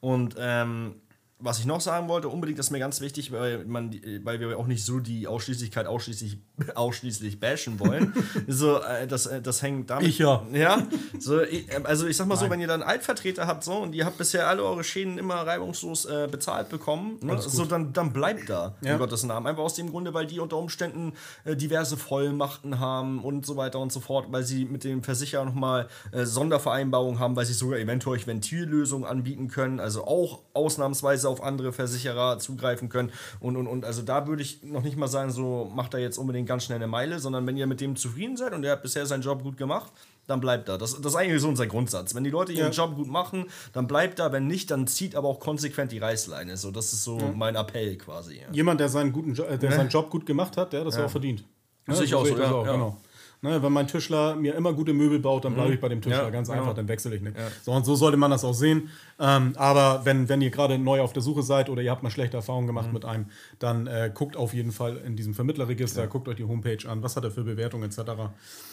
Und 0.00 0.34
ähm, 0.38 0.96
was 1.38 1.58
ich 1.58 1.66
noch 1.66 1.82
sagen 1.82 2.08
wollte, 2.08 2.28
unbedingt, 2.30 2.58
das 2.58 2.66
ist 2.66 2.70
mir 2.70 2.78
ganz 2.78 3.02
wichtig, 3.02 3.30
weil, 3.30 3.64
man, 3.66 3.94
weil 4.24 4.40
wir 4.40 4.58
auch 4.58 4.66
nicht 4.66 4.82
so 4.84 5.00
die 5.00 5.26
Ausschließlichkeit 5.26 5.86
ausschließlich, 5.86 6.38
ausschließlich 6.74 7.38
bashen 7.38 7.78
wollen. 7.78 8.14
so, 8.46 8.80
äh, 8.80 9.06
das, 9.06 9.26
äh, 9.26 9.42
das 9.42 9.60
hängt 9.60 9.90
damit. 9.90 10.08
Ich 10.08 10.18
ja. 10.18 10.46
Ja. 10.52 10.86
So, 11.18 11.42
ich, 11.42 11.66
also 11.84 12.06
ich 12.06 12.16
sag 12.16 12.26
mal 12.26 12.36
Nein. 12.36 12.44
so, 12.44 12.50
wenn 12.50 12.60
ihr 12.60 12.66
dann 12.66 12.82
Altvertreter 12.82 13.46
habt 13.46 13.64
so 13.64 13.74
und 13.74 13.94
ihr 13.94 14.06
habt 14.06 14.16
bisher 14.16 14.48
alle 14.48 14.64
eure 14.64 14.82
Schäden 14.82 15.18
immer 15.18 15.34
reibungslos 15.34 16.06
äh, 16.06 16.26
bezahlt 16.30 16.70
bekommen, 16.70 17.18
ne, 17.20 17.38
so 17.38 17.66
dann, 17.66 17.92
dann 17.92 18.14
bleibt 18.14 18.48
da, 18.48 18.74
ja. 18.80 18.92
in 18.92 18.98
Gottes 18.98 19.22
Namen. 19.22 19.46
Einfach 19.46 19.64
aus 19.64 19.74
dem 19.74 19.90
Grunde, 19.90 20.14
weil 20.14 20.26
die 20.26 20.40
unter 20.40 20.56
Umständen 20.56 21.12
äh, 21.44 21.54
diverse 21.54 21.98
Vollmachten 21.98 22.80
haben 22.80 23.22
und 23.22 23.44
so 23.44 23.58
weiter 23.58 23.78
und 23.78 23.92
so 23.92 24.00
fort, 24.00 24.28
weil 24.30 24.44
sie 24.44 24.64
mit 24.64 24.84
dem 24.84 25.02
Versicherer 25.02 25.44
nochmal 25.44 25.88
äh, 26.12 26.24
Sondervereinbarungen 26.24 27.20
haben, 27.20 27.36
weil 27.36 27.44
sie 27.44 27.52
sogar 27.52 27.78
eventuell 27.78 28.26
Ventillösungen 28.26 29.06
anbieten 29.06 29.48
können, 29.48 29.80
also 29.80 30.06
auch 30.06 30.40
ausnahmsweise 30.54 31.25
auf 31.28 31.42
andere 31.42 31.72
Versicherer 31.72 32.38
zugreifen 32.38 32.88
können. 32.88 33.12
Und, 33.40 33.56
und, 33.56 33.66
und 33.66 33.84
also 33.84 34.02
da 34.02 34.26
würde 34.26 34.42
ich 34.42 34.62
noch 34.62 34.82
nicht 34.82 34.96
mal 34.96 35.08
sagen, 35.08 35.30
so 35.30 35.70
macht 35.74 35.94
er 35.94 36.00
jetzt 36.00 36.18
unbedingt 36.18 36.48
ganz 36.48 36.64
schnell 36.64 36.76
eine 36.76 36.86
Meile, 36.86 37.18
sondern 37.18 37.46
wenn 37.46 37.56
ihr 37.56 37.66
mit 37.66 37.80
dem 37.80 37.96
zufrieden 37.96 38.36
seid 38.36 38.52
und 38.52 38.64
er 38.64 38.72
hat 38.72 38.82
bisher 38.82 39.06
seinen 39.06 39.22
Job 39.22 39.42
gut 39.42 39.56
gemacht, 39.56 39.92
dann 40.26 40.40
bleibt 40.40 40.68
er. 40.68 40.78
Das, 40.78 41.00
das 41.00 41.12
ist 41.12 41.16
eigentlich 41.16 41.40
so 41.40 41.48
unser 41.48 41.66
Grundsatz. 41.66 42.14
Wenn 42.14 42.24
die 42.24 42.30
Leute 42.30 42.52
ihren 42.52 42.72
ja. 42.72 42.84
Job 42.84 42.96
gut 42.96 43.08
machen, 43.08 43.46
dann 43.72 43.86
bleibt 43.86 44.18
er. 44.18 44.32
Wenn 44.32 44.46
nicht, 44.46 44.70
dann 44.70 44.86
zieht 44.86 45.14
aber 45.14 45.28
auch 45.28 45.40
konsequent 45.40 45.92
die 45.92 45.98
Reißleine. 45.98 46.56
So, 46.56 46.70
das 46.70 46.92
ist 46.92 47.04
so 47.04 47.18
ja. 47.18 47.32
mein 47.34 47.54
Appell 47.54 47.96
quasi. 47.96 48.36
Ja. 48.36 48.46
Jemand, 48.52 48.80
der 48.80 48.88
seinen, 48.88 49.12
guten 49.12 49.34
jo 49.34 49.44
äh, 49.44 49.58
der 49.58 49.70
ne? 49.70 49.76
seinen 49.76 49.88
Job 49.88 50.10
gut 50.10 50.26
gemacht 50.26 50.56
hat, 50.56 50.72
der 50.72 50.84
das 50.84 50.96
ja. 50.96 51.04
auch 51.04 51.10
verdient. 51.10 51.44
Ja, 51.86 51.94
Sicher 51.94 52.18
auch 52.18 52.26
so, 52.26 52.36
ja, 52.36 52.50
auch, 52.50 52.64
genau. 52.64 52.96
Ne, 53.42 53.62
wenn 53.62 53.72
mein 53.72 53.86
Tischler 53.86 54.34
mir 54.34 54.54
immer 54.54 54.72
gute 54.72 54.92
Möbel 54.94 55.18
baut, 55.18 55.44
dann 55.44 55.54
bleibe 55.54 55.74
ich 55.74 55.80
bei 55.80 55.88
dem 55.90 56.00
Tischler. 56.00 56.24
Ja, 56.24 56.30
Ganz 56.30 56.48
genau. 56.48 56.62
einfach, 56.62 56.74
dann 56.74 56.88
wechsle 56.88 57.14
ich 57.14 57.20
nicht. 57.22 57.36
So, 57.62 57.72
und 57.72 57.84
so 57.84 57.94
sollte 57.94 58.16
man 58.16 58.30
das 58.30 58.44
auch 58.44 58.54
sehen. 58.54 58.88
Ähm, 59.20 59.52
aber 59.56 60.00
wenn, 60.04 60.28
wenn 60.28 60.40
ihr 60.40 60.50
gerade 60.50 60.78
neu 60.78 61.00
auf 61.02 61.12
der 61.12 61.22
Suche 61.22 61.42
seid 61.42 61.68
oder 61.68 61.82
ihr 61.82 61.90
habt 61.90 62.02
mal 62.02 62.10
schlechte 62.10 62.36
Erfahrungen 62.38 62.64
Mhm. 62.64 62.68
gemacht 62.68 62.92
mit 62.92 63.04
einem, 63.04 63.26
dann 63.58 63.86
äh, 63.86 64.10
guckt 64.12 64.36
auf 64.36 64.54
jeden 64.54 64.72
Fall 64.72 64.96
in 64.96 65.16
diesem 65.16 65.34
Vermittlerregister, 65.34 66.06
guckt 66.06 66.28
euch 66.28 66.36
die 66.36 66.44
Homepage 66.44 66.78
an, 66.88 67.02
was 67.02 67.14
hat 67.16 67.24
er 67.24 67.30
für 67.30 67.44
Bewertungen 67.44 67.90
etc. 67.90 68.00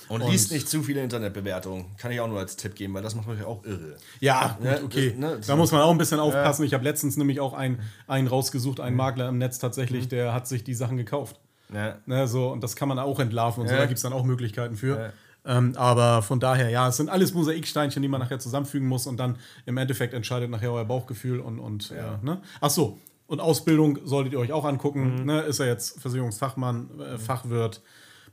Und, 0.09 0.25
liest 0.29 0.51
nicht 0.51 0.67
zu 0.69 0.81
viele 0.81 1.01
Internetbewertungen. 1.03 1.85
Kann 1.97 2.11
ich 2.11 2.19
auch 2.21 2.27
nur 2.27 2.39
als 2.39 2.55
Tipp 2.55 2.75
geben, 2.75 2.93
weil 2.93 3.03
das 3.03 3.15
macht 3.15 3.27
euch 3.27 3.43
auch 3.43 3.63
irre. 3.65 3.97
Ja, 4.21 4.55
gut, 4.59 4.65
Ja, 4.65 4.83
okay. 4.83 5.13
ne, 5.17 5.39
da 5.45 5.55
muss 5.55 5.71
man 5.71 5.81
auch 5.81 5.91
ein 5.91 5.97
bisschen 5.97 6.19
aufpassen. 6.19 6.63
Ich 6.65 6.73
habe 6.73 6.83
letztens 6.83 7.17
nämlich 7.17 7.39
auch 7.39 7.53
einen, 7.53 7.79
einen 8.07 8.27
rausgesucht, 8.27 8.77
Mhm. 8.79 8.83
einen 8.85 8.95
Makler 8.95 9.29
im 9.29 9.37
Netz 9.37 9.59
tatsächlich, 9.59 10.07
der 10.07 10.33
hat 10.33 10.47
sich 10.47 10.63
die 10.63 10.73
Sachen 10.73 10.97
gekauft. 10.97 11.39
Ja. 11.73 11.97
Ne, 12.05 12.27
so, 12.27 12.49
und 12.49 12.63
das 12.63 12.75
kann 12.75 12.87
man 12.87 12.99
auch 12.99 13.19
entlarven 13.19 13.61
und 13.61 13.67
so, 13.67 13.73
Ja. 13.73 13.81
da 13.81 13.85
gibt 13.87 13.97
es 13.97 14.03
dann 14.03 14.13
auch 14.13 14.23
Möglichkeiten 14.23 14.75
für. 14.75 14.99
Ja. 14.99 15.13
Ähm, 15.45 15.73
aber 15.75 16.21
von 16.21 16.39
daher, 16.39 16.69
ja, 16.69 16.87
es 16.87 16.97
sind 16.97 17.09
alles 17.09 17.33
Mosaiksteinchen, 17.33 18.01
die 18.01 18.07
man 18.07 18.21
nachher 18.21 18.39
zusammenfügen 18.39 18.87
muss 18.87 19.07
und 19.07 19.17
dann 19.17 19.37
im 19.65 19.75
Endeffekt 19.77 20.13
entscheidet 20.13 20.49
nachher 20.49 20.71
euer 20.71 20.85
Bauchgefühl 20.85 21.39
und, 21.39 21.59
und 21.59 21.91
äh, 21.91 22.01
ne? 22.21 22.41
Ach 22.61 22.69
so, 22.69 22.97
und 23.27 23.39
Ausbildung 23.39 23.99
solltet 24.05 24.33
ihr 24.33 24.39
euch 24.39 24.53
auch 24.53 24.63
angucken. 24.65 25.21
Mhm. 25.21 25.25
Ne? 25.25 25.41
Ist 25.41 25.59
er 25.59 25.67
jetzt 25.67 25.99
Versicherungsfachmann, 26.01 26.99
äh, 26.99 27.17
Fachwirt, 27.17 27.81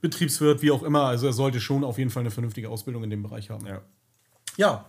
Betriebswirt, 0.00 0.62
wie 0.62 0.70
auch 0.70 0.82
immer. 0.82 1.04
Also 1.04 1.26
er 1.26 1.32
sollte 1.32 1.60
schon 1.60 1.84
auf 1.84 1.98
jeden 1.98 2.10
Fall 2.10 2.20
eine 2.20 2.30
vernünftige 2.30 2.68
Ausbildung 2.68 3.02
in 3.04 3.10
dem 3.10 3.22
Bereich 3.22 3.50
haben. 3.50 3.66
Ja. 3.66 3.80
Ja, 4.56 4.84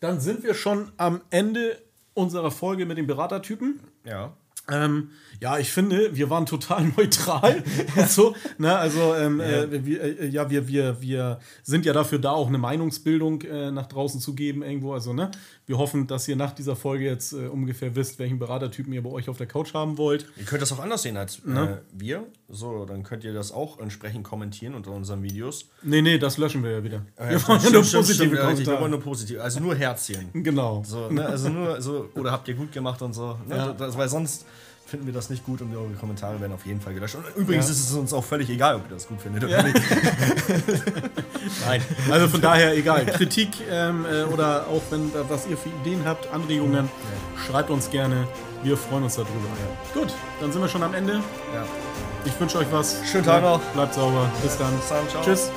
dann 0.00 0.20
sind 0.20 0.42
wir 0.42 0.54
schon 0.54 0.92
am 0.96 1.20
Ende 1.30 1.78
unserer 2.14 2.50
Folge 2.50 2.84
mit 2.86 2.98
den 2.98 3.06
Beratertypen. 3.06 3.80
Ja. 4.04 4.32
Ähm, 4.70 5.10
ja, 5.40 5.58
ich 5.58 5.70
finde, 5.70 6.16
wir 6.16 6.30
waren 6.30 6.46
total 6.46 6.84
neutral. 6.96 7.62
so, 8.08 8.34
ne, 8.56 8.76
also, 8.76 9.14
ähm, 9.14 9.40
äh, 9.40 9.84
wir, 9.84 10.20
äh, 10.20 10.26
ja, 10.28 10.48
wir, 10.48 10.68
wir, 10.68 11.00
wir 11.00 11.38
sind 11.62 11.84
ja 11.84 11.92
dafür 11.92 12.18
da, 12.18 12.30
auch 12.30 12.48
eine 12.48 12.56
Meinungsbildung 12.58 13.42
äh, 13.42 13.70
nach 13.70 13.86
draußen 13.86 14.20
zu 14.20 14.34
geben 14.34 14.62
irgendwo. 14.62 14.94
Also, 14.94 15.12
ne, 15.12 15.30
wir 15.66 15.76
hoffen, 15.78 16.06
dass 16.06 16.28
ihr 16.28 16.36
nach 16.36 16.52
dieser 16.52 16.76
Folge 16.76 17.04
jetzt 17.04 17.32
äh, 17.32 17.46
ungefähr 17.48 17.94
wisst, 17.94 18.18
welchen 18.18 18.38
Beratertypen 18.38 18.92
ihr 18.92 19.02
bei 19.02 19.10
euch 19.10 19.28
auf 19.28 19.36
der 19.36 19.46
Couch 19.46 19.74
haben 19.74 19.98
wollt. 19.98 20.26
Ihr 20.36 20.44
könnt 20.44 20.62
das 20.62 20.72
auch 20.72 20.78
anders 20.78 21.02
sehen 21.02 21.16
als 21.16 21.40
äh, 21.40 21.76
wir. 21.92 22.26
So, 22.48 22.84
dann 22.84 23.02
könnt 23.02 23.24
ihr 23.24 23.34
das 23.34 23.52
auch 23.52 23.80
entsprechend 23.80 24.24
kommentieren 24.24 24.74
unter 24.74 24.92
unseren 24.92 25.22
Videos. 25.22 25.68
Nee, 25.82 26.02
nee, 26.02 26.18
das 26.18 26.38
löschen 26.38 26.62
wir 26.62 26.70
ja 26.70 26.84
wieder. 26.84 27.02
Ja, 27.18 27.30
wir 27.30 27.48
wollen 27.48 27.60
ja 27.62 27.70
nur 27.70 27.82
positive 27.82 28.36
ja, 28.36 28.58
Wir 28.58 28.80
wollen 28.80 28.90
nur 28.90 29.00
positiv, 29.00 29.40
also 29.40 29.60
nur 29.60 29.74
Herzchen. 29.74 30.30
Genau. 30.32 30.82
So, 30.86 31.10
ne, 31.10 31.26
also 31.26 31.48
nur 31.48 31.80
so, 31.80 32.08
oder 32.14 32.32
habt 32.32 32.48
ihr 32.48 32.54
gut 32.54 32.72
gemacht 32.72 33.02
und 33.02 33.12
so. 33.12 33.38
Ne, 33.46 33.56
Ja. 33.56 33.72
das, 33.72 33.96
weil 33.96 34.08
sonst 34.08 34.46
finden 34.86 35.06
wir 35.06 35.12
das 35.14 35.30
nicht 35.30 35.44
gut 35.44 35.60
und 35.62 35.74
eure 35.74 35.88
Kommentare 35.94 36.40
werden 36.40 36.52
auf 36.52 36.66
jeden 36.66 36.80
Fall 36.80 36.94
gelöscht. 36.94 37.14
Und 37.14 37.24
übrigens 37.36 37.66
Ja. 37.66 37.72
ist 37.72 37.90
es 37.90 37.92
uns 37.96 38.12
auch 38.12 38.24
völlig 38.24 38.50
egal, 38.50 38.76
ob 38.76 38.82
ihr 38.90 38.94
das 38.94 39.08
gut 39.08 39.20
findet 39.20 39.44
oder 39.44 39.52
Ja. 39.58 39.62
nicht. 39.62 39.74
Nein. 41.66 41.82
Also 42.10 42.28
von 42.28 42.40
daher 42.40 42.76
egal. 42.76 43.06
Kritik 43.06 43.48
ähm, 43.70 44.04
äh, 44.10 44.24
oder 44.24 44.66
auch 44.68 44.82
wenn 44.90 45.12
da 45.12 45.24
was 45.28 45.46
ihr 45.46 45.56
für 45.56 45.68
Ideen 45.82 46.04
habt, 46.04 46.32
Anregungen, 46.32 46.90
schreibt 47.46 47.70
uns 47.70 47.90
gerne. 47.90 48.26
Wir 48.62 48.76
freuen 48.76 49.04
uns 49.04 49.14
darüber. 49.16 49.30
Gut, 49.92 50.12
dann 50.40 50.52
sind 50.52 50.60
wir 50.62 50.68
schon 50.68 50.82
am 50.82 50.94
Ende. 50.94 51.14
Ja. 51.54 51.64
Ich 52.24 52.38
wünsche 52.40 52.58
euch 52.58 52.66
was. 52.70 52.96
Schönen 53.10 53.24
Tag 53.24 53.42
noch. 53.42 53.60
Bleibt 53.74 53.94
sauber. 53.94 54.30
Bis 54.42 54.56
dann. 54.56 54.74
Bis 54.76 54.88
dann. 54.88 55.22
Tschüss. 55.22 55.50